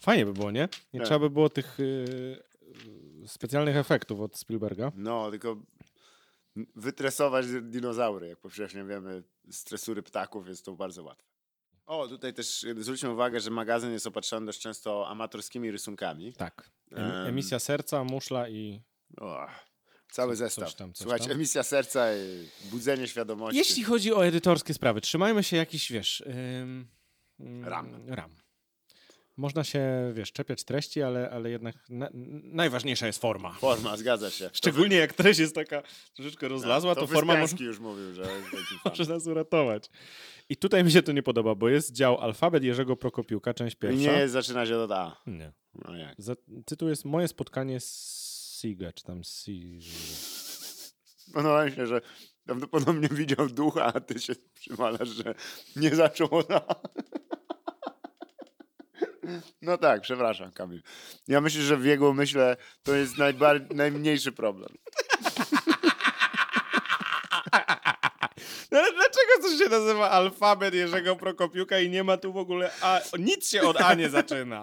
Fajnie 0.00 0.26
by 0.26 0.32
było, 0.32 0.50
nie? 0.50 0.68
Nie 0.92 1.00
Tak. 1.00 1.06
trzeba 1.08 1.18
by 1.20 1.30
było 1.30 1.48
tych 1.50 1.78
yy, 1.78 3.28
specjalnych 3.28 3.76
efektów 3.76 4.20
od 4.20 4.36
Spielberga. 4.38 4.92
No, 4.94 5.30
tylko 5.30 5.56
wytresować 6.74 7.46
dinozaury, 7.62 8.28
jak 8.28 8.38
powszechnie 8.38 8.84
wiemy, 8.84 9.22
z 9.50 9.64
tresury 9.64 10.02
ptaków 10.02 10.48
jest 10.48 10.64
to 10.64 10.72
bardzo 10.72 11.02
łatwe. 11.04 11.28
O, 11.86 12.08
tutaj 12.08 12.34
też 12.34 12.64
y, 12.64 12.82
zwróćmy 12.84 13.10
uwagę, 13.10 13.40
że 13.40 13.50
magazyn 13.50 13.92
jest 13.92 14.06
opatrzony 14.06 14.46
dość 14.46 14.60
często 14.60 15.08
amatorskimi 15.08 15.70
rysunkami. 15.70 16.32
Tak. 16.32 16.70
Em- 16.92 16.98
Em. 17.04 17.26
Emisja 17.26 17.58
serca, 17.58 18.04
muszla 18.04 18.48
i... 18.48 18.80
O, 19.20 19.46
cały 20.10 20.36
zestaw. 20.36 20.64
coś 20.64 20.74
tam, 20.74 20.92
coś 20.92 21.02
Słuchajcie, 21.02 21.26
tam. 21.28 21.36
emisja 21.36 21.62
serca 21.62 22.14
i 22.16 22.48
budzenie 22.70 23.08
świadomości. 23.08 23.58
Jeśli 23.58 23.84
chodzi 23.84 24.14
o 24.14 24.26
edytorskie 24.26 24.74
sprawy, 24.74 25.00
trzymajmy 25.00 25.42
się 25.42 25.56
jakiś, 25.56 25.92
wiesz... 25.92 26.20
ym, 26.20 26.86
ym, 27.40 27.64
Ram. 27.64 27.88
Ram. 28.08 28.30
Można 29.36 29.64
się, 29.64 30.12
wiesz, 30.14 30.32
czepiać 30.32 30.64
treści, 30.64 31.02
ale, 31.02 31.30
ale 31.30 31.50
jednak 31.50 31.76
na, 31.88 32.08
najważniejsza 32.42 33.06
jest 33.06 33.20
forma. 33.20 33.52
Forma, 33.52 33.96
zgadza 33.96 34.30
się. 34.30 34.50
Szczególnie 34.52 34.96
jak 34.96 35.12
treść 35.12 35.40
jest 35.40 35.54
taka 35.54 35.82
troszeczkę 36.14 36.48
rozlazła, 36.48 36.94
to, 36.94 37.06
forma 37.06 37.36
może, 37.36 37.56
już 37.64 37.78
mówił, 37.78 38.14
że 38.14 38.22
może 38.84 39.04
nas 39.04 39.26
uratować. 39.26 39.90
I 40.48 40.56
tutaj 40.56 40.84
mi 40.84 40.90
się 40.90 41.02
to 41.02 41.12
nie 41.12 41.22
podoba, 41.22 41.54
bo 41.54 41.68
jest 41.68 41.92
dział 41.92 42.20
Alfabet 42.20 42.62
Jerzego 42.62 42.96
Prokopiuka, 42.96 43.54
część 43.54 43.76
pierwsza. 43.76 44.16
nie 44.16 44.28
zaczyna 44.28 44.66
się 44.66 44.78
od 44.78 44.92
A. 44.92 45.22
Nie. 45.26 45.52
No 45.74 45.96
jak? 45.96 46.14
Za, 46.18 46.34
tytuł 46.64 46.88
jest 46.88 47.04
Moje 47.04 47.28
spotkanie 47.28 47.80
z 47.80 48.56
Siga, 48.60 48.92
czy 48.92 49.04
tam 49.04 49.24
Si... 49.24 49.80
Podoba 51.34 51.70
się, 51.70 51.86
że 51.86 52.00
prawdopodobnie 52.44 53.08
widział 53.08 53.48
ducha, 53.48 53.84
a 53.84 54.00
ty 54.00 54.18
się 54.18 54.32
przywalasz, 54.54 55.08
że 55.08 55.34
nie 55.76 55.94
zaczął 55.94 56.34
od 56.34 56.50
A. 56.50 56.74
No 59.62 59.78
tak, 59.78 60.00
przepraszam, 60.00 60.52
Kamil. 60.52 60.82
Ja 61.28 61.40
myślę, 61.40 61.62
że 61.62 61.76
w 61.76 61.84
jego 61.84 62.12
myśle 62.12 62.56
to 62.82 62.94
jest 62.94 63.14
najmniejszy 63.74 64.32
problem. 64.32 64.68
No, 68.70 68.78
ale 68.78 68.92
dlaczego 68.92 69.42
coś 69.42 69.58
się 69.58 69.68
nazywa 69.68 70.10
alfabet 70.10 70.74
Jerzego 70.74 71.16
Prokopiuka 71.16 71.78
i 71.78 71.90
nie 71.90 72.04
ma 72.04 72.16
tu 72.16 72.32
w 72.32 72.36
ogóle 72.36 72.70
A, 72.80 73.00
nic 73.18 73.48
się 73.50 73.62
od 73.62 73.80
A 73.80 73.94
nie 73.94 74.08
zaczyna. 74.10 74.62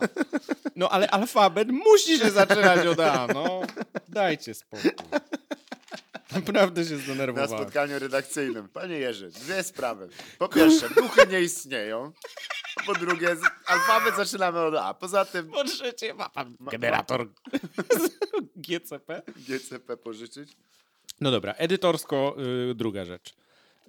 No 0.75 0.89
ale 0.89 1.09
alfabet 1.09 1.67
musi 1.71 2.19
się 2.19 2.31
zaczynać 2.31 2.87
od 2.87 2.99
A, 2.99 3.27
no. 3.33 3.61
Dajcie 4.07 4.53
spokój. 4.53 4.91
Naprawdę 6.35 6.85
się 6.85 6.93
Na 6.95 6.97
zdenerwowałem. 7.01 7.49
spotkaniu 7.63 7.99
redakcyjnym. 7.99 8.69
Panie 8.69 8.97
Jerzy, 8.97 9.29
dwie 9.29 9.63
sprawy. 9.63 10.09
Po 10.37 10.47
pierwsze, 10.49 10.89
duchy 10.89 11.27
nie 11.27 11.41
istnieją. 11.41 12.11
Po 12.85 12.93
drugie, 12.93 13.35
alfabet 13.65 14.15
zaczynamy 14.15 14.59
od 14.59 14.75
A. 14.75 14.93
Poza 14.93 15.25
tym 15.25 15.51
Po 15.51 15.63
trzecie 15.63 16.13
ma 16.13 16.29
pan 16.29 16.55
generator 16.59 17.27
GCP. 18.55 19.21
GCP 19.47 19.97
pożyczyć. 19.97 20.57
No 21.21 21.31
dobra, 21.31 21.53
edytorsko 21.53 22.35
y, 22.71 22.75
druga 22.75 23.05
rzecz. 23.05 23.35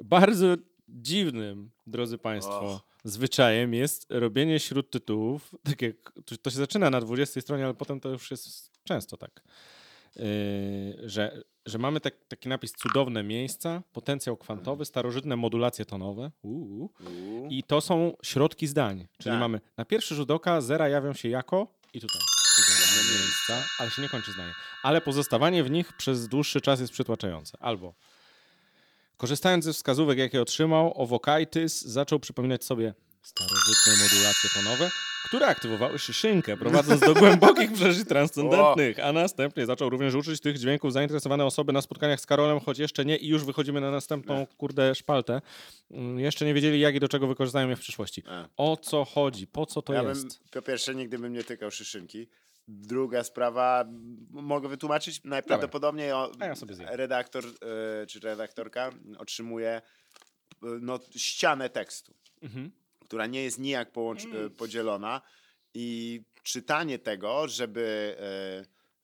Bardzo 0.04 0.46
dziwnym, 0.88 1.70
drodzy 1.86 2.18
Państwo, 2.18 2.60
Och. 2.60 2.80
zwyczajem 3.04 3.74
jest 3.74 4.06
robienie 4.10 4.60
śródtytułów, 4.60 5.54
tak 5.64 5.82
jak 5.82 5.96
to, 6.42 6.50
się 6.50 6.56
zaczyna 6.56 6.90
na 6.90 7.00
20 7.00 7.40
stronie, 7.40 7.64
ale 7.64 7.74
potem 7.74 8.00
to 8.00 8.08
już 8.08 8.30
jest 8.30 8.70
często 8.84 9.16
tak, 9.16 9.42
że, 11.04 11.42
że 11.66 11.78
mamy 11.78 12.00
tak, 12.00 12.14
taki 12.28 12.48
napis 12.48 12.72
cudowne 12.72 13.22
miejsca, 13.22 13.82
potencjał 13.92 14.36
kwantowy, 14.36 14.84
starożytne 14.84 15.36
modulacje 15.36 15.84
tonowe 15.84 16.30
Uuu. 16.42 16.90
i 17.50 17.62
to 17.62 17.80
są 17.80 18.12
środki 18.22 18.66
zdań, 18.66 19.06
czyli 19.18 19.32
Tak. 19.32 19.40
mamy 19.40 19.60
na 19.76 19.84
pierwszy 19.84 20.14
rzut 20.14 20.30
oka 20.30 20.60
zera 20.60 20.88
jawią 20.88 21.12
się 21.12 21.28
jako 21.28 21.66
i 21.94 22.00
tutaj 22.00 22.20
cudowne 22.56 23.12
miejsca, 23.18 23.68
ale 23.78 23.90
się 23.90 24.02
nie 24.02 24.08
kończy 24.08 24.32
zdanie. 24.32 24.52
Ale 24.82 25.00
pozostawanie 25.00 25.64
w 25.64 25.70
nich 25.70 25.92
przez 25.96 26.28
dłuższy 26.28 26.60
czas 26.60 26.80
jest 26.80 26.92
przytłaczające. 26.92 27.58
Albo 27.60 27.94
korzystając 29.16 29.64
ze 29.64 29.72
wskazówek, 29.72 30.18
jakie 30.18 30.42
otrzymał, 30.42 31.02
Owokaitis 31.02 31.82
zaczął 31.82 32.20
przypominać 32.20 32.64
sobie 32.64 32.94
starożytne 33.24 33.92
modulacje 34.02 34.50
tonowe, 34.54 34.90
które 35.24 35.46
aktywowały 35.46 35.98
szyszynkę, 35.98 36.56
prowadząc 36.56 37.00
do 37.00 37.14
głębokich 37.14 37.72
przeżyć 37.78 38.08
transcendentnych, 38.08 38.98
a 38.98 39.12
następnie 39.12 39.66
zaczął 39.66 39.90
również 39.90 40.14
uczyć 40.14 40.40
tych 40.40 40.58
dźwięków 40.58 40.92
zainteresowane 40.92 41.44
osoby 41.44 41.72
na 41.72 41.82
spotkaniach 41.82 42.20
z 42.20 42.26
Karolem, 42.26 42.60
choć 42.60 42.78
jeszcze 42.78 43.04
nie 43.04 43.16
i 43.16 43.28
już 43.28 43.44
wychodzimy 43.44 43.80
na 43.80 43.90
następną, 43.90 44.46
kurde, 44.58 44.94
szpaltę. 44.94 45.40
Mm, 45.90 46.18
Jeszcze 46.18 46.44
nie 46.44 46.54
wiedzieli, 46.54 46.80
jak 46.80 46.94
i 46.94 47.00
do 47.00 47.08
czego 47.08 47.26
wykorzystają 47.26 47.68
je 47.68 47.76
w 47.76 47.80
przyszłości. 47.80 48.22
O 48.56 48.76
co 48.76 49.04
chodzi? 49.04 49.46
Po 49.46 49.66
co 49.66 49.82
to 49.82 49.92
ja 49.92 50.02
jest? 50.02 50.22
Bym, 50.22 50.48
po 50.50 50.62
pierwsze, 50.62 50.94
nigdy 50.94 51.18
bym 51.18 51.32
nie 51.32 51.44
tykał 51.44 51.70
szyszynki. 51.70 52.28
Druga 52.68 53.24
sprawa, 53.24 53.84
mogę 54.30 54.68
wytłumaczyć? 54.68 55.24
Najprawdopodobniej 55.24 56.12
o, 56.12 56.32
ja 56.40 56.54
redaktor 56.96 57.44
e, 58.02 58.06
czy 58.06 58.20
redaktorka 58.20 58.90
otrzymuje 59.18 59.68
e, 59.70 59.82
no, 60.60 60.98
ścianę 61.16 61.70
tekstu, 61.70 62.14
Mhm. 62.42 62.70
Która 63.04 63.26
nie 63.26 63.42
jest 63.42 63.58
nijak 63.58 63.92
połącz- 63.92 64.24
Mm. 64.24 64.46
e, 64.46 64.50
podzielona 64.50 65.20
i 65.74 66.20
czytanie 66.42 66.98
tego, 66.98 67.48
żeby 67.48 68.16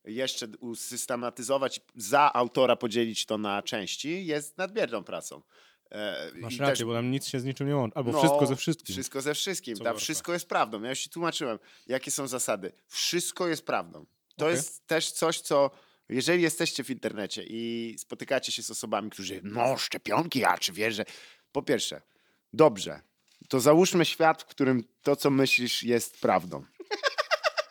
e, 0.06 0.10
jeszcze 0.10 0.46
usystematyzować, 0.60 1.80
za 1.96 2.32
autora 2.32 2.76
podzielić 2.76 3.26
to 3.26 3.38
na 3.38 3.62
części, 3.62 4.26
jest 4.26 4.58
nadmierną 4.58 5.04
pracą. 5.04 5.42
E, 5.90 6.30
Masz 6.34 6.54
i 6.54 6.58
rację, 6.58 6.76
też- 6.76 6.84
bo 6.84 6.94
tam 6.94 7.10
nic 7.10 7.26
się 7.28 7.40
z 7.40 7.44
niczym 7.44 7.68
nie 7.68 7.76
łączy. 7.76 7.96
Albo 7.96 8.12
no, 8.12 8.18
wszystko 8.18 8.46
ze 8.46 8.56
wszystkim. 8.56 8.94
Wszystko 8.94 9.20
ze 9.20 9.34
wszystkim. 9.34 9.76
Co 9.76 9.84
Tam 9.84 9.92
gorsza. 9.92 10.04
wszystko 10.04 10.32
jest 10.32 10.48
prawdą. 10.48 10.82
Ja 10.82 10.90
już 10.90 11.00
ci 11.00 11.10
tłumaczyłem, 11.10 11.58
jakie 11.86 12.10
są 12.10 12.26
zasady. 12.26 12.72
Wszystko 12.86 13.48
jest 13.48 13.66
prawdą. 13.66 14.06
To 14.36 14.44
Okej. 14.44 14.56
jest 14.56 14.86
też 14.86 15.10
coś, 15.12 15.40
co. 15.40 15.70
Jeżeli 16.08 16.42
jesteście 16.42 16.84
w 16.84 16.90
internecie 16.90 17.44
i 17.48 17.94
spotykacie 17.98 18.52
się 18.52 18.62
z 18.62 18.70
osobami, 18.70 19.10
którzy, 19.10 19.40
no, 19.44 19.76
szczepionki, 19.76 20.44
a 20.44 20.58
czy 20.58 20.72
wiesz, 20.72 20.94
że. 20.94 21.04
Po 21.52 21.62
pierwsze, 21.62 22.02
dobrze, 22.52 23.00
to 23.50 23.60
załóżmy 23.60 24.04
świat, 24.04 24.42
w 24.42 24.46
którym 24.46 24.84
to, 25.02 25.16
co 25.16 25.30
myślisz, 25.30 25.82
jest 25.82 26.20
prawdą. 26.20 26.64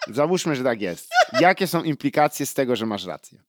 Załóżmy, 0.07 0.55
że 0.55 0.63
tak 0.63 0.81
jest. 0.81 1.09
Jakie 1.39 1.67
są 1.67 1.83
implikacje 1.83 2.45
z 2.45 2.53
tego, 2.53 2.75
że 2.75 2.85
masz 2.85 3.05
rację? 3.05 3.43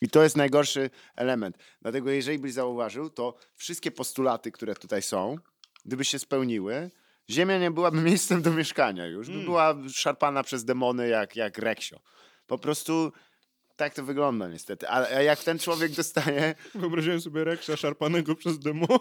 I 0.00 0.08
to 0.08 0.22
jest 0.22 0.36
najgorszy 0.36 0.90
element. 1.16 1.58
Dlatego, 1.82 2.10
jeżeli 2.10 2.38
byś 2.38 2.52
zauważył, 2.52 3.10
to 3.10 3.34
wszystkie 3.56 3.90
postulaty, 3.90 4.52
które 4.52 4.74
tutaj 4.74 5.02
są, 5.02 5.36
gdyby 5.84 6.04
się 6.04 6.18
spełniły, 6.18 6.90
Ziemia 7.30 7.58
nie 7.58 7.70
byłaby 7.70 8.00
miejscem 8.10 8.42
do 8.42 8.50
mieszkania 8.50 9.06
już. 9.06 9.30
By 9.30 9.44
była 9.44 9.74
szarpana 9.92 10.42
przez 10.42 10.64
demony 10.64 11.08
jak, 11.08 11.36
jak 11.36 11.58
Reksio. 11.58 12.00
Po 12.46 12.58
prostu 12.58 13.12
tak 13.76 13.94
to 13.94 14.04
wygląda 14.04 14.48
niestety. 14.48 14.90
A 14.90 15.22
jak 15.22 15.38
ten 15.44 15.58
człowiek 15.58 15.92
dostaje... 15.92 16.54
Wyobraziłem 16.74 17.20
sobie 17.20 17.44
Reksza 17.44 17.76
szarpanego 17.76 18.34
przez 18.34 18.58
demon. 18.58 18.88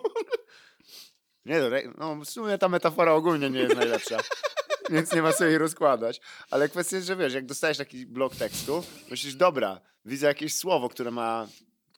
Nie, 1.48 1.60
no, 1.60 1.66
Re- 1.68 1.94
no 1.98 2.16
w 2.16 2.30
sumie 2.30 2.58
ta 2.58 2.70
metafora 2.70 3.14
ogólnie 3.14 3.50
nie 3.50 3.60
jest 3.60 3.76
najlepsza. 3.76 4.18
Więc 4.92 5.14
nie 5.14 5.22
ma 5.22 5.34
co 5.34 5.46
jej 5.46 5.58
rozkładać. 5.58 6.22
Ale 6.52 6.70
kwestia 6.70 6.96
jest, 6.96 7.08
że 7.08 7.16
wiesz, 7.16 7.34
jak 7.34 7.46
dostajesz 7.46 7.78
taki 7.78 8.06
blok 8.06 8.36
tekstu, 8.36 8.84
myślisz, 9.10 9.36
dobra, 9.36 9.82
widzę 10.06 10.28
jakieś 10.28 10.56
słowo, 10.56 10.90
które 10.90 11.12
ma 11.12 11.48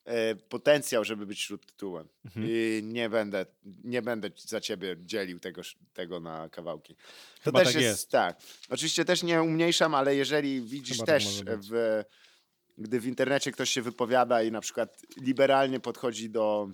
e, 0.05 0.35
potencjał, 0.35 1.03
żeby 1.03 1.25
być 1.25 1.39
śródtytułem. 1.39 2.07
I 2.35 2.81
nie 2.83 3.09
będę, 3.09 3.45
nie 3.83 4.01
będę 4.01 4.29
za 4.37 4.61
ciebie 4.61 4.95
dzielił 4.99 5.39
tego, 5.39 5.61
tego 5.93 6.19
na 6.19 6.49
kawałki. 6.49 6.95
To 6.95 7.01
Chyba 7.43 7.59
też 7.59 7.67
tak 7.67 7.81
jest, 7.81 7.87
jest. 7.99 8.11
tak. 8.11 8.37
Oczywiście 8.69 9.05
też 9.05 9.23
nie 9.23 9.41
umniejszam, 9.41 9.95
ale 9.95 10.15
jeżeli 10.15 10.61
widzisz 10.61 10.97
Chyba 10.97 11.05
tak 11.05 11.15
też 11.15 11.43
w, 11.45 12.03
gdy 12.77 12.99
w 12.99 13.07
internecie 13.07 13.51
ktoś 13.51 13.69
się 13.69 13.81
wypowiada 13.81 14.43
i 14.43 14.51
na 14.51 14.61
przykład 14.61 14.97
liberalnie 15.17 15.79
podchodzi 15.79 16.29
do 16.29 16.69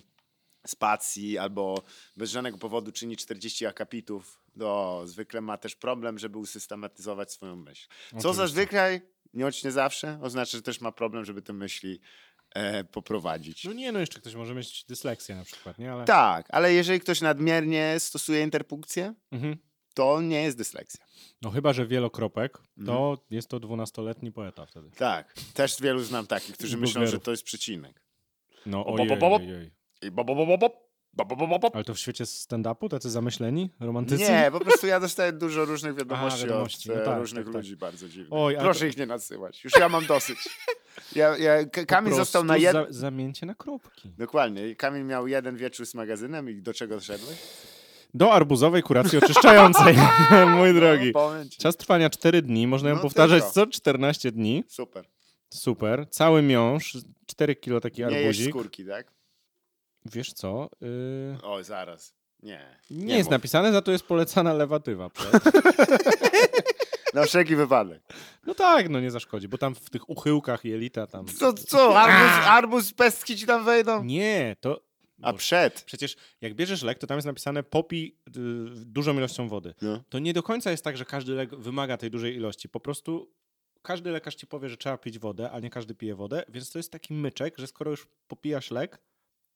spacji 0.70 1.38
albo 1.38 1.82
bez 2.16 2.30
żadnego 2.30 2.58
powodu 2.58 2.92
czyni 2.92 3.16
40 3.16 3.66
akapitów, 3.66 4.40
to 4.58 5.02
zwykle 5.06 5.40
ma 5.40 5.56
też 5.58 5.74
problem, 5.76 6.18
żeby 6.18 6.38
usystematyzować 6.38 7.32
swoją 7.32 7.56
myśl. 7.56 7.88
Co 7.88 8.16
Oczywiście. 8.16 8.34
zazwyczaj, 8.34 9.00
nie 9.34 9.44
nie 9.64 9.72
zawsze, 9.72 10.18
oznacza, 10.22 10.50
że 10.58 10.62
też 10.62 10.80
ma 10.80 10.92
problem, 10.92 11.24
żeby 11.24 11.42
te 11.42 11.52
myśli 11.52 12.00
e, 12.54 12.84
poprowadzić. 12.84 13.64
No 13.64 13.72
nie, 13.72 13.92
no 13.92 13.98
jeszcze 13.98 14.20
ktoś 14.20 14.34
może 14.34 14.54
mieć 14.54 14.84
dysleksję 14.84 15.36
na 15.36 15.44
przykład, 15.44 15.78
nie? 15.78 15.92
Ale... 15.92 16.04
Tak, 16.04 16.46
ale 16.50 16.72
jeżeli 16.72 17.00
ktoś 17.00 17.20
nadmiernie 17.20 17.94
stosuje 17.98 18.42
interpunkcję, 18.42 19.14
Mhm. 19.30 19.56
to 19.94 20.20
nie 20.20 20.42
jest 20.42 20.58
dysleksja. 20.58 21.04
No 21.42 21.50
chyba, 21.50 21.72
że 21.72 21.86
wielokropek, 21.86 22.58
to 22.86 23.10
Mhm. 23.10 23.16
jest 23.30 23.48
to 23.48 23.60
dwunastoletni 23.60 24.32
poeta 24.32 24.66
wtedy. 24.66 24.90
Tak, 24.90 25.34
też 25.54 25.80
wielu 25.82 26.00
znam 26.04 26.26
takich, 26.26 26.54
którzy 26.56 26.76
myślą, 26.76 27.06
że 27.06 27.20
to 27.20 27.30
jest 27.30 27.42
przecinek. 27.42 28.02
No 28.66 28.86
ojej, 28.86 29.08
ojej. 29.54 29.70
I 30.02 30.10
bo, 30.10 30.24
bo, 30.24 30.34
bo, 30.34 30.46
bo, 30.46 30.58
bo. 30.58 30.86
Bo, 31.16 31.24
bo, 31.24 31.58
bo, 31.58 31.70
Ale 31.74 31.84
to 31.84 31.94
w 31.94 31.98
świecie 31.98 32.24
stand-upu, 32.24 32.88
tacy 32.88 33.10
zamyśleni, 33.10 33.70
romantycy? 33.80 34.22
Nie, 34.22 34.48
po 34.52 34.60
prostu 34.60 34.86
ja 34.86 35.00
dostaję 35.00 35.32
dużo 35.32 35.64
różnych 35.64 35.94
wiadomości, 35.98 36.38
Aha, 36.38 36.46
wiadomości. 36.46 36.90
od 36.90 36.96
no 36.96 37.02
e, 37.02 37.04
tak, 37.04 37.18
różnych 37.18 37.44
tak, 37.44 37.52
tak. 37.52 37.62
ludzi 37.62 37.76
bardzo 37.76 38.08
dziwnych. 38.08 38.32
Oj, 38.32 38.56
Proszę 38.58 38.80
to... 38.80 38.86
ich 38.86 38.96
nie 38.96 39.06
nadsyłać, 39.06 39.64
już 39.64 39.72
ja 39.80 39.88
mam 39.88 40.06
dosyć. 40.06 40.38
Ja, 41.14 41.36
ja, 41.36 41.64
Kamil 41.64 42.14
został 42.14 42.44
na 42.44 42.56
jeden... 42.56 42.86
Za, 42.88 43.10
na 43.42 43.54
kropki. 43.54 44.10
Dokładnie, 44.18 44.76
Kamil 44.76 45.04
miał 45.04 45.26
jeden 45.26 45.56
wieczór 45.56 45.86
z 45.86 45.94
magazynem 45.94 46.50
i 46.50 46.62
do 46.62 46.74
czego 46.74 47.00
szedłeś? 47.00 47.38
Do 48.14 48.32
arbuzowej 48.32 48.82
kuracji 48.82 49.18
oczyszczającej, 49.18 49.96
mój 50.56 50.72
no, 50.72 50.80
drogi. 50.80 51.12
Czas 51.58 51.76
trwania 51.76 52.10
4 52.10 52.42
dni, 52.42 52.66
można 52.66 52.88
ją 52.88 52.96
no, 52.96 53.02
powtarzać 53.02 53.42
tylko. 53.42 53.52
co 53.52 53.66
14 53.66 54.32
dni. 54.32 54.64
Super. 54.68 55.08
Super, 55.50 56.06
cały 56.10 56.42
miąż, 56.42 56.96
4 57.26 57.56
kilo 57.56 57.80
taki 57.80 58.04
arbuzik. 58.04 58.22
Nie 58.22 58.28
jest 58.28 58.50
skórki, 58.50 58.86
tak? 58.86 59.12
Wiesz 60.12 60.32
co? 60.32 60.68
Yy... 60.80 61.38
O, 61.42 61.64
zaraz. 61.64 62.14
Nie. 62.42 62.78
Nie, 62.90 63.16
jest 63.16 63.26
mów. 63.26 63.30
napisane, 63.30 63.72
za 63.72 63.82
to 63.82 63.92
jest 63.92 64.04
polecana 64.04 64.54
lewatywa. 64.54 65.10
Na 67.14 67.24
wszelki 67.24 67.56
wypadek. 67.56 68.02
No 68.46 68.54
tak, 68.54 68.88
no 68.88 69.00
nie 69.00 69.10
zaszkodzi, 69.10 69.48
bo 69.48 69.58
tam 69.58 69.74
w 69.74 69.90
tych 69.90 70.10
uchyłkach 70.10 70.64
jelita 70.64 71.06
tam... 71.06 71.26
Co, 71.26 71.52
co? 71.52 72.00
Arbuz, 72.00 72.46
arbuz 72.46 72.92
pestki 72.92 73.36
ci 73.36 73.46
tam 73.46 73.64
wejdą? 73.64 74.04
Nie, 74.04 74.56
to... 74.60 74.80
A 75.22 75.32
Boże. 75.32 75.38
przed? 75.38 75.82
Przecież 75.82 76.16
jak 76.40 76.54
bierzesz 76.54 76.82
lek, 76.82 76.98
to 76.98 77.06
tam 77.06 77.16
jest 77.16 77.26
napisane 77.26 77.62
popij 77.62 78.16
y, 78.28 78.32
dużą 78.84 79.14
ilością 79.16 79.48
wody. 79.48 79.74
No. 79.82 80.02
To 80.08 80.18
nie 80.18 80.32
do 80.32 80.42
końca 80.42 80.70
jest 80.70 80.84
tak, 80.84 80.96
że 80.96 81.04
każdy 81.04 81.32
lek 81.32 81.54
wymaga 81.54 81.96
tej 81.96 82.10
dużej 82.10 82.36
ilości. 82.36 82.68
Po 82.68 82.80
prostu 82.80 83.32
każdy 83.82 84.10
lekarz 84.10 84.34
ci 84.34 84.46
powie, 84.46 84.68
że 84.68 84.76
trzeba 84.76 84.98
pić 84.98 85.18
wodę, 85.18 85.50
a 85.50 85.60
nie 85.60 85.70
każdy 85.70 85.94
pije 85.94 86.14
wodę, 86.14 86.44
więc 86.48 86.70
to 86.70 86.78
jest 86.78 86.92
taki 86.92 87.14
myczek, 87.14 87.54
że 87.58 87.66
skoro 87.66 87.90
już 87.90 88.06
popijasz 88.28 88.70
lek, 88.70 88.98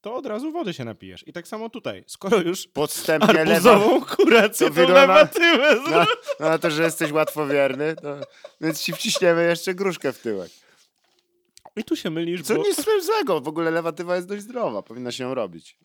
to 0.01 0.15
od 0.15 0.27
razu 0.27 0.53
wody 0.53 0.75
się 0.75 0.85
napijesz. 0.85 1.29
I 1.29 1.33
tak 1.33 1.49
samo 1.49 1.71
tutaj. 1.71 2.05
Skoro 2.07 2.37
już 2.41 2.67
Podstępnie 2.69 3.41
arbuzową 3.41 4.05
kurację, 4.05 4.71
To 4.71 4.89
lewatywę 4.89 5.77
No, 5.91 6.49
na 6.49 6.59
to, 6.59 6.71
że 6.71 6.83
jesteś 6.83 7.13
łatwowierny, 7.13 7.97
to, 7.97 8.17
więc 8.61 8.83
ci 8.83 8.93
wciśniemy 8.93 9.45
jeszcze 9.45 9.75
gruszkę 9.75 10.13
w 10.13 10.19
tyłek. 10.19 10.51
I 11.77 11.85
tu 11.85 11.97
się 11.97 12.11
mylisz, 12.11 12.43
Co 12.43 12.55
bo 12.55 12.63
nic 12.63 12.85
złego, 13.01 13.41
w 13.41 13.49
ogóle 13.49 13.71
lewatywa 13.71 14.17
jest 14.17 14.29
dość 14.29 14.43
zdrowa, 14.43 14.83
powinna 14.83 15.13
się 15.13 15.25
ją 15.25 15.35
robić. 15.35 15.79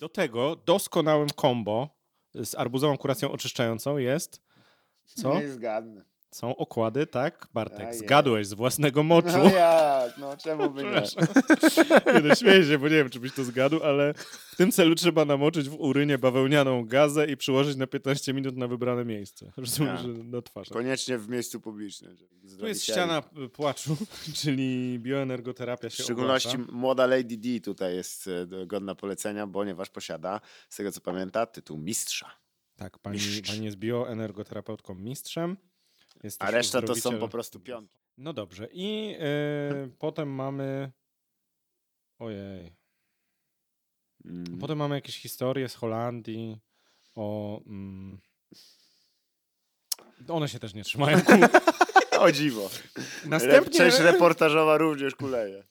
do 0.00 0.08
tego 0.08 0.56
doskonałym 0.56 1.28
combo 1.40 1.88
z 2.34 2.54
arbuzową 2.54 2.98
kuracją 2.98 3.32
oczyszczającą 3.32 3.98
jest 3.98 4.42
co? 5.06 5.34
Nie 5.40 5.48
zgadnę. 5.48 6.04
Są 6.34 6.56
okłady, 6.56 7.06
tak? 7.06 7.48
Bartek, 7.54 7.94
zgadłeś 7.94 8.46
z 8.46 8.54
własnego 8.54 9.02
moczu. 9.02 9.28
No 9.28 9.44
jak? 9.50 10.18
No 10.18 10.36
czemu 10.36 10.70
by 10.70 10.82
nie? 10.82 10.90
Nie 12.14 12.20
no, 12.20 12.34
śmieję 12.34 12.64
się, 12.64 12.78
bo 12.78 12.88
nie 12.88 12.96
wiem, 12.96 13.10
czy 13.10 13.20
byś 13.20 13.34
to 13.34 13.44
zgadł, 13.44 13.82
ale 13.82 14.14
w 14.52 14.56
tym 14.56 14.72
celu 14.72 14.94
trzeba 14.94 15.24
namoczyć 15.24 15.68
w 15.68 15.80
urynie 15.80 16.18
bawełnianą 16.18 16.84
gazę 16.86 17.26
i 17.26 17.36
przyłożyć 17.36 17.76
na 17.76 17.86
15 17.86 18.32
minut 18.32 18.56
na 18.56 18.68
wybrane 18.68 19.04
miejsce. 19.04 19.52
Rozumiem, 19.56 19.96
że 19.96 20.08
na 20.08 20.42
twarz. 20.42 20.68
Koniecznie 20.68 21.18
w 21.18 21.28
miejscu 21.28 21.60
publicznym. 21.60 22.16
Tu 22.58 22.66
jest 22.66 22.82
ściana 22.82 23.22
płaczu, 23.52 23.96
czyli 24.42 24.98
bioenergoterapia 24.98 25.90
się 25.90 26.02
W 26.02 26.04
szczególności 26.04 26.58
młoda 26.58 27.06
Lady 27.06 27.36
D 27.36 27.60
tutaj 27.60 27.94
jest 27.94 28.30
e, 28.62 28.66
godna 28.66 28.94
polecenia, 28.94 29.46
ponieważ 29.46 29.90
posiada, 29.90 30.40
z 30.68 30.76
tego 30.76 30.92
co 30.92 31.00
pamięta, 31.00 31.46
tytuł 31.46 31.78
mistrza. 31.78 32.30
Tak, 32.76 32.98
pani, 32.98 33.16
Mistrz. 33.16 33.50
pani 33.50 33.64
jest 33.64 33.76
bioenergoterapeutką 33.76 34.94
mistrzem. 34.94 35.56
Jest 36.24 36.42
A 36.42 36.50
reszta 36.50 36.82
to 36.82 36.94
są 36.94 37.18
po 37.18 37.28
prostu 37.28 37.60
piątki. 37.60 37.98
No 38.18 38.32
dobrze. 38.32 38.68
I 38.72 39.16
y, 39.84 39.90
potem 39.98 40.34
mamy... 40.34 40.92
Ojej. 42.18 42.76
Mm. 44.24 44.58
Potem 44.58 44.78
mamy 44.78 44.94
jakieś 44.94 45.18
historie 45.18 45.68
z 45.68 45.74
Holandii 45.74 46.58
o... 47.14 47.60
Mm, 47.66 48.20
one 50.28 50.48
się 50.48 50.58
też 50.58 50.74
nie 50.74 50.84
trzymają. 50.84 51.20
O 52.18 52.32
dziwo. 52.32 52.70
Następnie 53.24 53.78
Część 53.78 53.98
reportażowa 54.10 54.78
również 54.78 55.14
kuleje. 55.14 55.64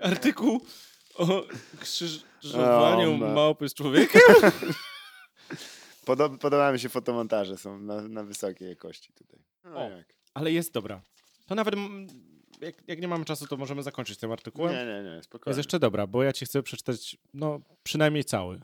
artykuł 0.00 0.66
o 1.14 1.42
krzyżowaniu 1.80 3.14
O, 3.14 3.16
ma- 3.16 3.32
małpy 3.32 3.68
z 3.68 3.74
człowiekiem. 3.74 4.20
Podoba, 6.06 6.38
podobają 6.38 6.72
mi 6.72 6.78
się 6.78 6.88
fotomontaże, 6.88 7.58
są 7.58 7.78
na, 7.78 8.02
na 8.02 8.24
wysokiej 8.24 8.68
jakości 8.68 9.12
tutaj. 9.12 9.40
No 9.64 9.86
O. 9.86 9.90
jak? 9.90 10.06
Ale 10.34 10.52
jest 10.52 10.72
dobra. 10.72 11.02
To 11.46 11.54
nawet 11.54 11.74
jak, 12.60 12.74
jak 12.88 13.00
nie 13.00 13.08
mamy 13.08 13.24
czasu, 13.24 13.46
to 13.46 13.56
możemy 13.56 13.82
zakończyć 13.82 14.18
tym 14.18 14.32
artykułem. 14.32 14.74
Nie, 14.74 14.84
nie, 14.84 15.16
nie, 15.16 15.22
spokojnie. 15.22 15.50
Jest 15.50 15.58
jeszcze 15.58 15.78
dobra, 15.78 16.06
bo 16.06 16.22
ja 16.22 16.32
ci 16.32 16.44
chcę 16.44 16.62
przeczytać, 16.62 17.16
no 17.34 17.60
przynajmniej 17.82 18.24
cały. 18.24 18.60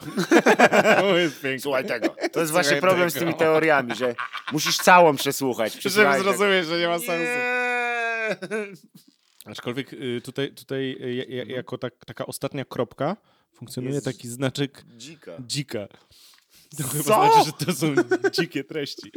to 1.01 1.19
jest 1.19 1.41
piękne. 1.41 1.61
Słuchaj 1.61 1.87
tego. 1.87 2.17
To 2.33 2.41
jest 2.41 2.53
właśnie 2.53 2.69
Słuchaj 2.71 2.81
problem 2.81 3.11
z 3.11 3.15
tymi 3.15 3.35
teoriami, 3.35 3.95
że 3.95 4.15
musisz 4.53 4.77
całą 4.77 5.17
przesłuchać. 5.17 5.73
Żeby 5.83 6.19
zrozumieć, 6.23 6.67
że 6.67 6.79
nie 6.79 6.89
ma 6.89 6.99
sensu. 6.99 7.13
Nie. 7.13 8.37
Aczkolwiek 9.45 9.93
y, 9.93 10.21
tutaj, 10.25 10.53
tutaj 10.55 10.97
y, 11.01 11.15
ja- 11.15 11.45
jako 11.45 11.79
tak, 11.79 12.05
taka 12.05 12.27
ostatnia 12.27 12.65
kropka 12.65 13.17
funkcjonuje 13.53 13.95
Jest 13.95 14.05
taki 14.05 14.29
znaczek 14.29 14.85
Dzika. 14.97 15.33
dzika. 15.41 15.89
To 16.77 16.83
chyba 16.83 17.05
Co? 17.05 17.33
znaczy, 17.33 17.45
że 17.61 17.67
to 17.67 17.73
są 17.73 17.95
dzikie 18.33 18.65
treści. 18.65 19.13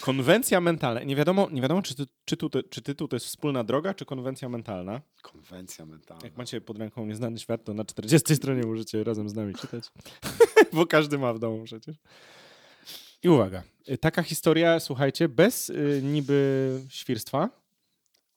Konwencja 0.00 0.60
mentalna. 0.60 1.02
Nie 1.02 1.16
wiadomo, 1.16 1.48
nie 1.52 1.62
wiadomo 1.62 1.82
czy, 1.82 1.94
ty, 1.94 2.04
czy, 2.24 2.36
tu, 2.36 2.50
czy 2.70 2.82
tytuł 2.82 3.08
to 3.08 3.16
jest 3.16 3.26
wspólna 3.26 3.64
droga, 3.64 3.94
czy 3.94 4.04
konwencja 4.04 4.48
mentalna. 4.48 5.00
Konwencja 5.22 5.86
mentalna. 5.86 6.24
Jak 6.24 6.36
macie 6.36 6.60
pod 6.60 6.78
ręką 6.78 7.06
Nieznany 7.06 7.38
Świat, 7.38 7.64
to 7.64 7.74
na 7.74 7.84
40 7.84 8.36
stronie 8.36 8.62
możecie 8.62 9.04
razem 9.04 9.28
z 9.28 9.34
nami 9.34 9.54
czytać. 9.54 9.84
Bo 10.72 10.86
każdy 10.86 11.18
ma 11.18 11.32
w 11.32 11.38
domu 11.38 11.64
przecież. 11.64 11.96
I 13.22 13.28
uwaga. 13.28 13.62
Taka 14.00 14.22
historia, 14.22 14.80
słuchajcie, 14.80 15.28
bez 15.28 15.70
y, 15.70 16.00
niby 16.04 16.80
świrstwa, 16.88 17.50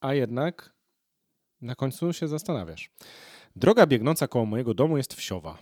a 0.01 0.13
jednak 0.13 0.73
na 1.61 1.75
końcu 1.75 2.13
się 2.13 2.27
zastanawiasz. 2.27 2.89
Droga 3.55 3.87
biegnąca 3.87 4.27
koło 4.27 4.45
mojego 4.45 4.73
domu 4.73 4.97
jest 4.97 5.13
wsiowa. 5.13 5.57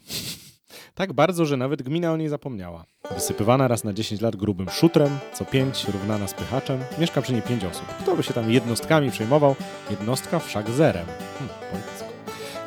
Tak 0.95 1.13
bardzo, 1.13 1.45
że 1.45 1.58
nawet 1.58 1.81
gmina 1.81 2.12
o 2.12 2.17
niej 2.17 2.29
zapomniała. 2.29 2.86
Wysypywana 3.13 3.67
raz 3.67 3.84
na 3.84 3.93
10 3.93 4.21
lat 4.21 4.36
grubym 4.36 4.69
szutrem, 4.69 5.17
co 5.34 5.45
5 5.45 5.88
równana 5.88 6.27
spychaczem, 6.27 6.79
mieszka 6.99 7.21
przy 7.21 7.34
niej 7.34 7.41
5 7.41 7.63
osób. 7.63 7.86
Kto 7.86 8.15
by 8.15 8.23
się 8.23 8.34
tam 8.34 8.51
jednostkami 8.51 9.12
przejmował? 9.12 9.55
Jednostka 9.89 10.39
wszak 10.39 10.69
zerem. 10.69 11.05
Hm, 11.39 11.49
poetycko. 11.71 12.08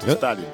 To 0.07 0.12
Stalin. 0.12 0.45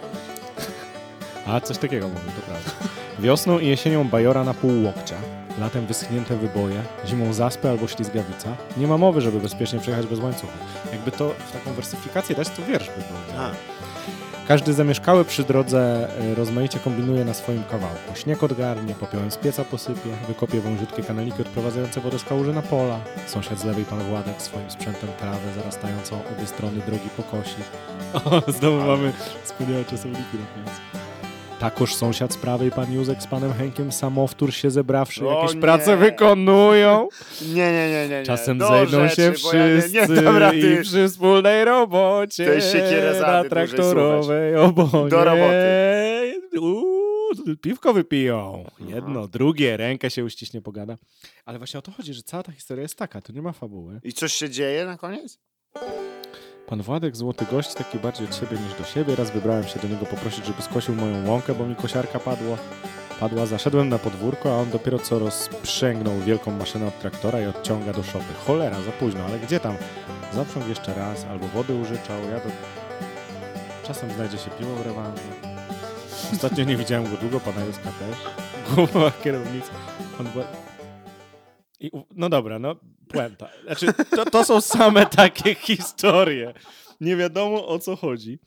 A, 1.47 1.61
coś 1.61 1.79
takiego 1.79 2.09
mówił, 2.09 2.31
to 2.37 2.43
prawda. 2.47 2.71
Wiosną 3.19 3.59
i 3.59 3.67
jesienią 3.67 4.09
bajora 4.09 4.45
na 4.45 4.55
pół 4.55 4.85
łokcia, 4.85 5.17
latem 5.61 5.87
wyschnięte 5.87 6.37
wyboje, 6.37 6.83
zimą 7.07 7.33
zaspy 7.33 7.69
albo 7.69 7.89
ślizgawica. 7.89 8.57
Nie 8.77 8.87
ma 8.87 8.99
mowy, 8.99 9.21
żeby 9.21 9.41
bezpiecznie 9.41 9.81
przejechać 9.81 10.07
bez 10.07 10.19
łańcucha. 10.19 10.53
Jakby 10.93 11.11
to 11.11 11.29
w 11.29 11.53
taką 11.53 11.73
wersyfikację 11.73 12.37
dać, 12.37 12.51
to 12.51 12.63
wiersz 12.63 12.89
by 12.89 12.97
był. 12.97 13.41
A, 13.41 13.51
Każdy 14.49 14.73
zamieszkały 14.73 15.25
przy 15.25 15.45
drodze 15.45 16.09
e, 16.19 16.35
rozmaicie 16.35 16.79
kombinuje 16.79 17.25
na 17.25 17.35
swoim 17.35 17.65
kawałku. 17.65 18.15
Śnieg 18.15 18.43
odgarnie, 18.43 18.95
popiołem 18.95 19.31
z 19.31 19.37
pieca 19.37 19.65
posypie, 19.65 20.11
wykopie 20.29 20.61
wąziutkie 20.61 21.03
kanaliki 21.03 21.43
odprowadzające 21.43 22.01
wodę 22.01 22.19
z 22.19 22.25
kałuży 22.25 22.53
na 22.53 22.63
pola. 22.63 23.01
Sąsiad 23.27 23.59
z 23.59 23.65
lewej, 23.65 23.85
pan 23.85 23.99
Władek, 23.99 24.43
swoim 24.43 24.71
sprzętem 24.71 25.09
trawę 25.19 25.53
zarastającą 25.57 26.21
obie 26.37 26.47
strony 26.47 26.81
drogi 26.87 27.09
pokosi. 27.17 27.57
O, 28.25 28.53
znowu 28.53 28.77
mamy 28.77 29.13
wspaniałe 29.45 29.85
czasowniki 29.85 30.39
na 30.39 30.65
końcu. 30.65 31.04
Takoż 31.61 31.95
sąsiad 31.95 32.33
z 32.33 32.37
prawej, 32.37 32.71
pan 32.71 32.93
Józek 32.93 33.23
z 33.23 33.27
panem 33.27 33.53
Henkiem 33.53 33.93
samowtór 33.93 34.53
się 34.55 34.71
zebrawszy, 34.71 35.29
O 35.29 35.41
jakieś 35.41 35.55
nie. 35.55 35.61
prace 35.61 35.97
wykonują. 35.97 37.09
nie, 37.43 37.55
nie, 37.73 37.89
nie, 37.91 38.09
nie. 38.09 38.19
nie. 38.19 38.23
Czasem 38.23 38.59
Do 38.59 38.69
zejdą 38.69 39.09
rzeczy, 39.09 39.17
się 39.17 39.33
bo 39.43 39.53
ja 39.55 39.67
nie- 39.69 39.81
wszyscy 39.81 39.99
Nie, 40.15 40.23
dobra, 40.23 40.53
i 40.53 40.61
ty. 40.61 40.83
przy 40.83 41.09
wspólnej 41.09 41.65
robocie 41.65 42.47
To 42.47 42.53
jest 42.53 42.73
siekierę 42.73 43.15
zady 43.15 43.21
na 43.27 43.33
dłużej 43.33 43.51
traktorowej 43.51 44.57
obonie. 44.57 45.09
Do 45.11 45.25
roboty. 45.25 46.41
Uuu, 46.61 47.57
piwko 47.63 47.93
wypiją. 47.93 48.65
Jedno, 48.89 49.21
Aha. 49.21 49.29
drugie, 49.33 49.77
rękę 49.77 50.11
się 50.11 50.25
uściśnie, 50.25 50.61
pogada. 50.63 50.97
Ale 51.45 51.59
właśnie 51.59 51.79
o 51.79 51.83
to 51.83 51.93
chodzi, 51.93 52.15
że 52.15 52.23
cała 52.23 52.43
ta 52.43 52.53
historia 52.53 52.83
jest 52.83 52.97
taka, 52.99 53.21
tu 53.21 53.33
nie 53.33 53.43
ma 53.43 53.53
fabuły. 53.53 54.01
I 54.05 54.13
coś 54.13 54.33
się 54.33 54.51
dzieje 54.51 54.87
na 54.87 54.97
koniec? 54.97 55.39
Pan 56.75 56.83
Władek, 56.83 57.17
złoty 57.17 57.47
gość, 57.51 57.75
taki 57.75 57.99
bardziej 57.99 58.27
od 58.27 58.37
siebie 58.37 58.57
niż 58.57 58.79
do 58.79 58.85
siebie. 58.85 59.17
Raz 59.17 59.31
wybrałem 59.31 59.65
się 59.65 59.81
do 59.81 59.89
niego 59.89 60.07
poprosić, 60.07 60.47
żeby 60.47 60.63
skosił 60.63 60.95
moją 60.95 61.29
łąkę, 61.29 61.55
bo 61.55 61.67
mi 61.67 61.77
kosiarka 61.77 62.19
padło. 62.19 62.57
Padła, 63.21 63.47
zaszedłem 63.47 63.89
na 63.89 63.99
podwórko, 63.99 64.55
a 64.55 64.59
on 64.59 64.71
dopiero 64.71 64.99
co 64.99 65.19
rozprzęgnął 65.19 66.19
wielką 66.19 66.51
maszynę 66.51 66.87
od 66.87 66.99
traktora 66.99 67.41
i 67.41 67.47
odciąga 67.47 67.93
do 67.93 68.03
szopy. 68.03 68.35
Cholera, 68.47 68.81
za 68.81 68.93
późno, 68.93 69.25
ale 69.25 69.39
gdzie 69.39 69.61
tam? 69.61 69.77
Zaprząg 70.33 70.69
jeszcze 70.69 70.95
raz, 70.95 71.25
albo 71.25 71.49
wody 71.49 71.75
użyczał, 71.75 72.23
ja 72.31 72.37
do... 72.37 72.51
Czasem 73.87 74.11
znajdzie 74.11 74.39
się 74.39 74.51
piwo 74.51 74.75
w 74.75 74.87
rewanżu. 74.87 75.23
Ostatnio 76.33 76.65
nie 76.65 76.77
widziałem 76.77 77.05
go 77.05 77.17
długo, 77.17 77.41
pana 77.41 77.65
Józka 77.65 77.91
też. 77.91 78.19
Głowa 78.75 79.13
Wład... 80.35 80.47
I, 81.81 81.91
no 82.17 82.29
dobra, 82.29 82.59
no 82.59 82.77
puenta. 83.09 83.49
Znaczy, 83.65 83.87
to, 84.11 84.25
to 84.25 84.45
są 84.45 84.61
same 84.61 85.07
takie 85.17 85.55
historie. 85.55 86.55
Nie 87.01 87.17
wiadomo 87.17 87.69
o 87.69 87.79
co 87.79 87.97
chodzi. 87.97 88.39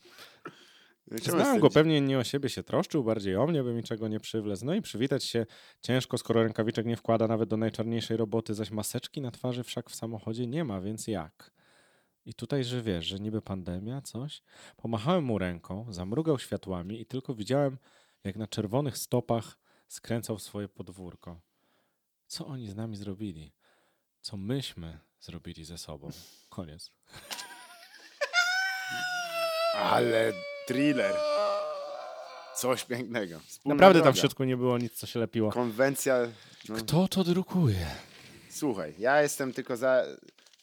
Znałem 1.11 1.59
go 1.59 1.69
pewnie 1.69 2.01
nie 2.01 2.17
o 2.19 2.23
siebie 2.23 2.49
się 2.49 2.63
troszczył, 2.63 3.03
bardziej 3.03 3.35
o 3.35 3.47
mnie, 3.47 3.63
by 3.63 3.73
mi 3.73 3.83
czego 3.83 4.07
nie 4.07 4.19
przywlec. 4.19 4.63
No 4.63 4.75
i 4.75 4.81
przywitać 4.81 5.23
się 5.23 5.45
ciężko, 5.81 6.17
skoro 6.17 6.43
rękawiczek 6.43 6.85
nie 6.85 6.97
wkłada 6.97 7.27
nawet 7.27 7.49
do 7.49 7.57
najczarniejszej 7.57 8.17
roboty, 8.17 8.53
zaś 8.53 8.71
maseczki 8.71 9.21
na 9.21 9.31
twarzy 9.31 9.63
wszak 9.63 9.89
w 9.89 9.95
samochodzie 9.95 10.47
nie 10.47 10.63
ma, 10.63 10.81
więc 10.81 11.07
jak? 11.07 11.51
I 12.25 12.33
tutaj, 12.33 12.63
że 12.63 12.81
wiesz, 12.81 13.05
że 13.05 13.19
niby 13.19 13.41
pandemia, 13.41 14.01
coś. 14.01 14.41
Pomachałem 14.77 15.23
mu 15.23 15.37
ręką, 15.37 15.85
zamrugał 15.89 16.39
światłami 16.39 17.01
i 17.01 17.05
tylko 17.05 17.35
widziałem, 17.35 17.77
jak 18.23 18.35
na 18.35 18.47
czerwonych 18.47 18.97
stopach 18.97 19.57
skręcał 19.87 20.39
swoje 20.39 20.67
podwórko. 20.67 21.41
Co 22.27 22.47
oni 22.47 22.69
z 22.69 22.75
nami 22.75 22.95
zrobili? 22.95 23.51
Co 24.27 24.37
myśmy 24.37 24.99
zrobili 25.19 25.65
ze 25.65 25.77
sobą? 25.77 26.09
Koniec. 26.49 26.91
Ale 29.73 30.33
thriller. 30.67 31.15
Coś 32.55 32.83
pięknego. 32.85 33.39
Wspólna 33.39 33.75
Naprawdę 33.75 33.99
tam 33.99 34.03
droga. 34.03 34.17
w 34.17 34.19
środku 34.19 34.43
nie 34.43 34.57
było 34.57 34.77
nic, 34.77 34.93
co 34.93 35.07
się 35.07 35.19
lepiło. 35.19 35.51
Konwencja. 35.51 36.17
No, 36.69 36.75
Kto 36.75 37.07
to 37.07 37.23
drukuje? 37.23 37.85
słuchaj, 38.49 38.93
ja 38.99 39.21
jestem 39.21 39.53
tylko 39.53 39.77
za. 39.77 40.03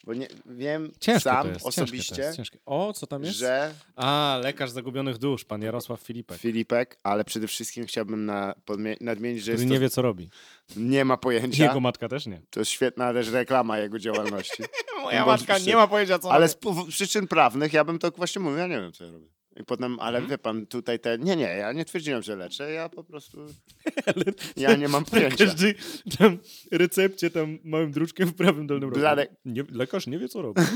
Bo 0.06 0.14
nie, 0.14 0.28
wiem 0.46 0.92
Ciężkie 1.00 1.20
sam 1.20 1.48
jest, 1.48 1.66
osobiście, 1.66 2.22
jest. 2.22 2.40
O, 2.66 2.92
co 2.92 3.06
tam 3.06 3.22
jest? 3.24 3.36
że 3.38 3.74
A, 3.96 4.38
lekarz 4.42 4.70
zagubionych 4.70 5.18
dusz, 5.18 5.44
pan 5.44 5.62
Jarosław 5.62 6.00
Filipek, 6.00 6.38
Filipek, 6.38 6.98
ale 7.02 7.24
przede 7.24 7.46
wszystkim 7.48 7.86
chciałbym 7.86 8.26
na, 8.26 8.54
podmie- 8.66 8.96
nadmienić, 9.00 9.38
że 9.44 9.52
który 9.52 9.62
jest 9.62 9.70
nie 9.70 9.76
to, 9.76 9.80
wie, 9.80 9.90
co 9.90 10.02
robi. 10.02 10.30
nie 10.76 11.04
ma 11.04 11.16
pojęcia. 11.16 11.64
Jego 11.64 11.80
matka 11.80 12.08
też 12.08 12.26
nie. 12.26 12.40
To 12.50 12.60
jest 12.60 12.70
świetna 12.70 13.12
też 13.12 13.28
reklama 13.28 13.78
jego 13.78 13.98
działalności. 13.98 14.62
Moja 15.02 15.26
matka 15.26 15.58
nie 15.58 15.76
ma 15.76 15.86
pojęcia, 15.86 16.18
co 16.18 16.32
Ale 16.32 16.46
robi. 16.46 16.52
z 16.52 16.56
powo- 16.56 16.88
przyczyn 16.88 17.28
prawnych 17.28 17.72
ja 17.72 17.84
bym 17.84 17.98
to 17.98 18.10
właśnie 18.10 18.42
mówił, 18.42 18.58
ja 18.58 18.66
nie 18.66 18.80
wiem, 18.80 18.92
co 18.92 19.04
ja 19.04 19.10
robię. 19.12 19.26
I 19.56 19.64
potem, 19.64 20.00
ale 20.00 20.18
Mhm. 20.18 20.30
wie 20.30 20.38
pan, 20.38 20.66
tutaj 20.66 21.00
te... 21.00 21.18
Nie, 21.18 21.36
nie, 21.36 21.44
ja 21.56 21.72
nie 21.72 21.84
twierdziłem, 21.84 22.22
że 22.22 22.36
leczę, 22.36 22.70
ja 22.72 22.88
po 22.88 23.04
prostu... 23.04 23.46
Ja 24.56 24.76
nie 24.76 24.88
mam 24.88 25.04
pojęcia. 25.10 25.44
Każdy 25.44 25.74
tam 26.18 26.38
recepcie 26.72 27.30
tam 27.30 27.58
małym 27.64 27.90
druczkiem 27.92 28.28
w 28.28 28.34
prawym 28.34 28.66
dolnym 28.66 28.88
rogu. 28.88 29.00
Dla 29.00 29.14
le- 29.14 29.26
Nie, 29.44 29.64
lekarz 29.72 30.06
nie 30.06 30.18
wie, 30.18 30.28
co 30.28 30.42
robi. 30.42 30.62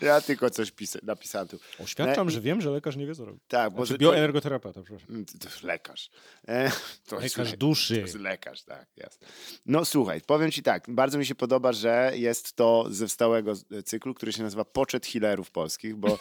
Ja 0.00 0.20
tylko 0.20 0.50
coś 0.50 0.70
pisa- 0.72 0.98
napisałem 1.02 1.48
tu. 1.48 1.58
Oświadczam, 1.78 2.26
Ne- 2.26 2.32
że 2.32 2.40
wiem, 2.40 2.60
że 2.60 2.70
lekarz 2.70 2.96
nie 2.96 3.06
wie, 3.06 3.14
co 3.14 3.24
robi. 3.24 3.38
Tak, 3.48 3.70
bo 3.72 3.76
Znaczy, 3.76 3.88
że 3.92 3.94
to, 3.98 4.02
bioenergoterapeuta, 4.02 4.82
przepraszam. 4.82 5.08
Mm, 5.10 5.24
to 5.26 5.66
lekarz. 5.66 6.10
E, 6.48 6.70
to 7.06 7.16
Lekarz 7.16 7.52
lek- 7.52 7.56
duszy. 7.56 7.94
To 7.94 8.00
jest 8.00 8.14
lekarz, 8.18 8.62
tak, 8.62 8.86
jasne. 8.96 9.26
No 9.66 9.84
słuchaj, 9.84 10.20
powiem 10.20 10.50
ci 10.50 10.62
tak, 10.62 10.84
bardzo 10.88 11.18
mi 11.18 11.26
się 11.26 11.34
podoba, 11.34 11.72
że 11.72 12.12
jest 12.14 12.56
to 12.56 12.86
ze 12.90 13.08
stałego 13.08 13.52
cyklu, 13.84 14.14
który 14.14 14.32
się 14.32 14.42
nazywa 14.42 14.64
Poczet 14.64 15.06
Healerów 15.06 15.50
Polskich, 15.50 15.96
bo 15.96 16.18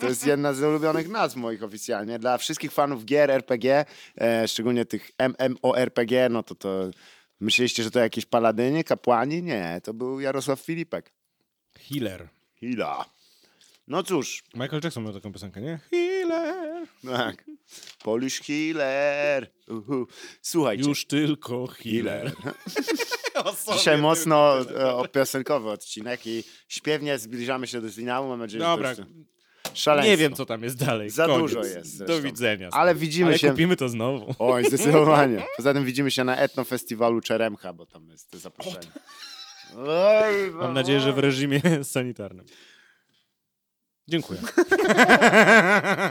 to 0.00 0.08
jest 0.08 0.26
jedna 0.26 0.52
z 0.52 0.62
ulubionych 0.62 1.08
nazw 1.08 1.36
moich 1.36 1.62
oficjalnie. 1.62 2.18
Dla 2.18 2.38
wszystkich 2.38 2.72
fanów 2.72 3.04
gier 3.04 3.30
RPG, 3.30 3.84
e, 4.20 4.48
szczególnie 4.48 4.84
tych 4.84 5.10
MMORPG, 5.18 6.28
no 6.30 6.42
to 6.42 6.54
to... 6.54 6.90
Myśleliście, 7.40 7.82
że 7.82 7.90
to 7.90 8.00
jakieś 8.00 8.26
paladyny, 8.26 8.84
kapłani? 8.84 9.42
Nie, 9.42 9.80
to 9.84 9.94
był 9.94 10.20
Jarosław 10.20 10.60
Filipek. 10.60 11.12
Healer. 11.78 12.28
Hila. 12.54 13.04
No 13.88 14.02
cóż, 14.02 14.42
Michael 14.54 14.80
Jackson 14.84 15.04
miał 15.04 15.12
taką 15.12 15.32
piosenkę, 15.32 15.60
nie? 15.60 15.78
Healer. 15.90 16.86
tak. 17.06 17.44
Polish 18.04 18.40
Healer. 18.40 19.50
Uhu. 19.68 20.06
Słuchajcie. 20.42 20.88
Już 20.88 21.06
tylko 21.06 21.66
healer. 21.66 22.32
Dzisiaj 23.72 23.98
mocno 23.98 24.60
e, 24.60 24.94
opiosenkowy 24.94 25.70
odcinek 25.70 26.26
i 26.26 26.44
śpiewnie 26.68 27.18
zbliżamy 27.18 27.66
się 27.66 27.80
do 27.80 27.90
finału. 27.90 28.28
Mam 28.28 28.38
nadzieję, 28.38 28.64
Dobra. 28.64 28.94
że 28.94 28.96
to 28.96 29.02
jest 29.02 29.14
szaleństwo. 29.74 30.10
Nie 30.10 30.16
wiem, 30.16 30.34
co 30.34 30.46
tam 30.46 30.62
jest 30.62 30.76
dalej. 30.84 31.10
Za 31.10 31.26
Koniec. 31.26 31.40
dużo 31.40 31.64
jest 31.64 31.96
zresztą. 31.96 32.14
Do 32.16 32.22
widzenia. 32.22 32.68
Ale 32.72 32.94
widzimy 32.94 33.26
Ale 33.28 33.38
się... 33.38 33.50
kupimy 33.50 33.76
to 33.76 33.88
znowu. 33.88 34.34
Oj, 34.52 34.64
zdecydowanie. 34.64 35.42
Poza 35.56 35.74
tym 35.74 35.84
widzimy 35.84 36.10
się 36.10 36.24
na 36.24 36.36
etnofestiwalu 36.36 37.20
Czeremcha, 37.20 37.72
bo 37.72 37.86
tam 37.86 38.08
jest 38.08 38.36
zaproszenie. 38.36 38.86
Oj, 39.76 40.50
Mam 40.52 40.74
nadzieję, 40.74 41.00
że 41.00 41.12
w 41.12 41.18
reżimie 41.18 41.60
sanitarnym. 41.84 42.46
Dziękuję. 44.08 44.40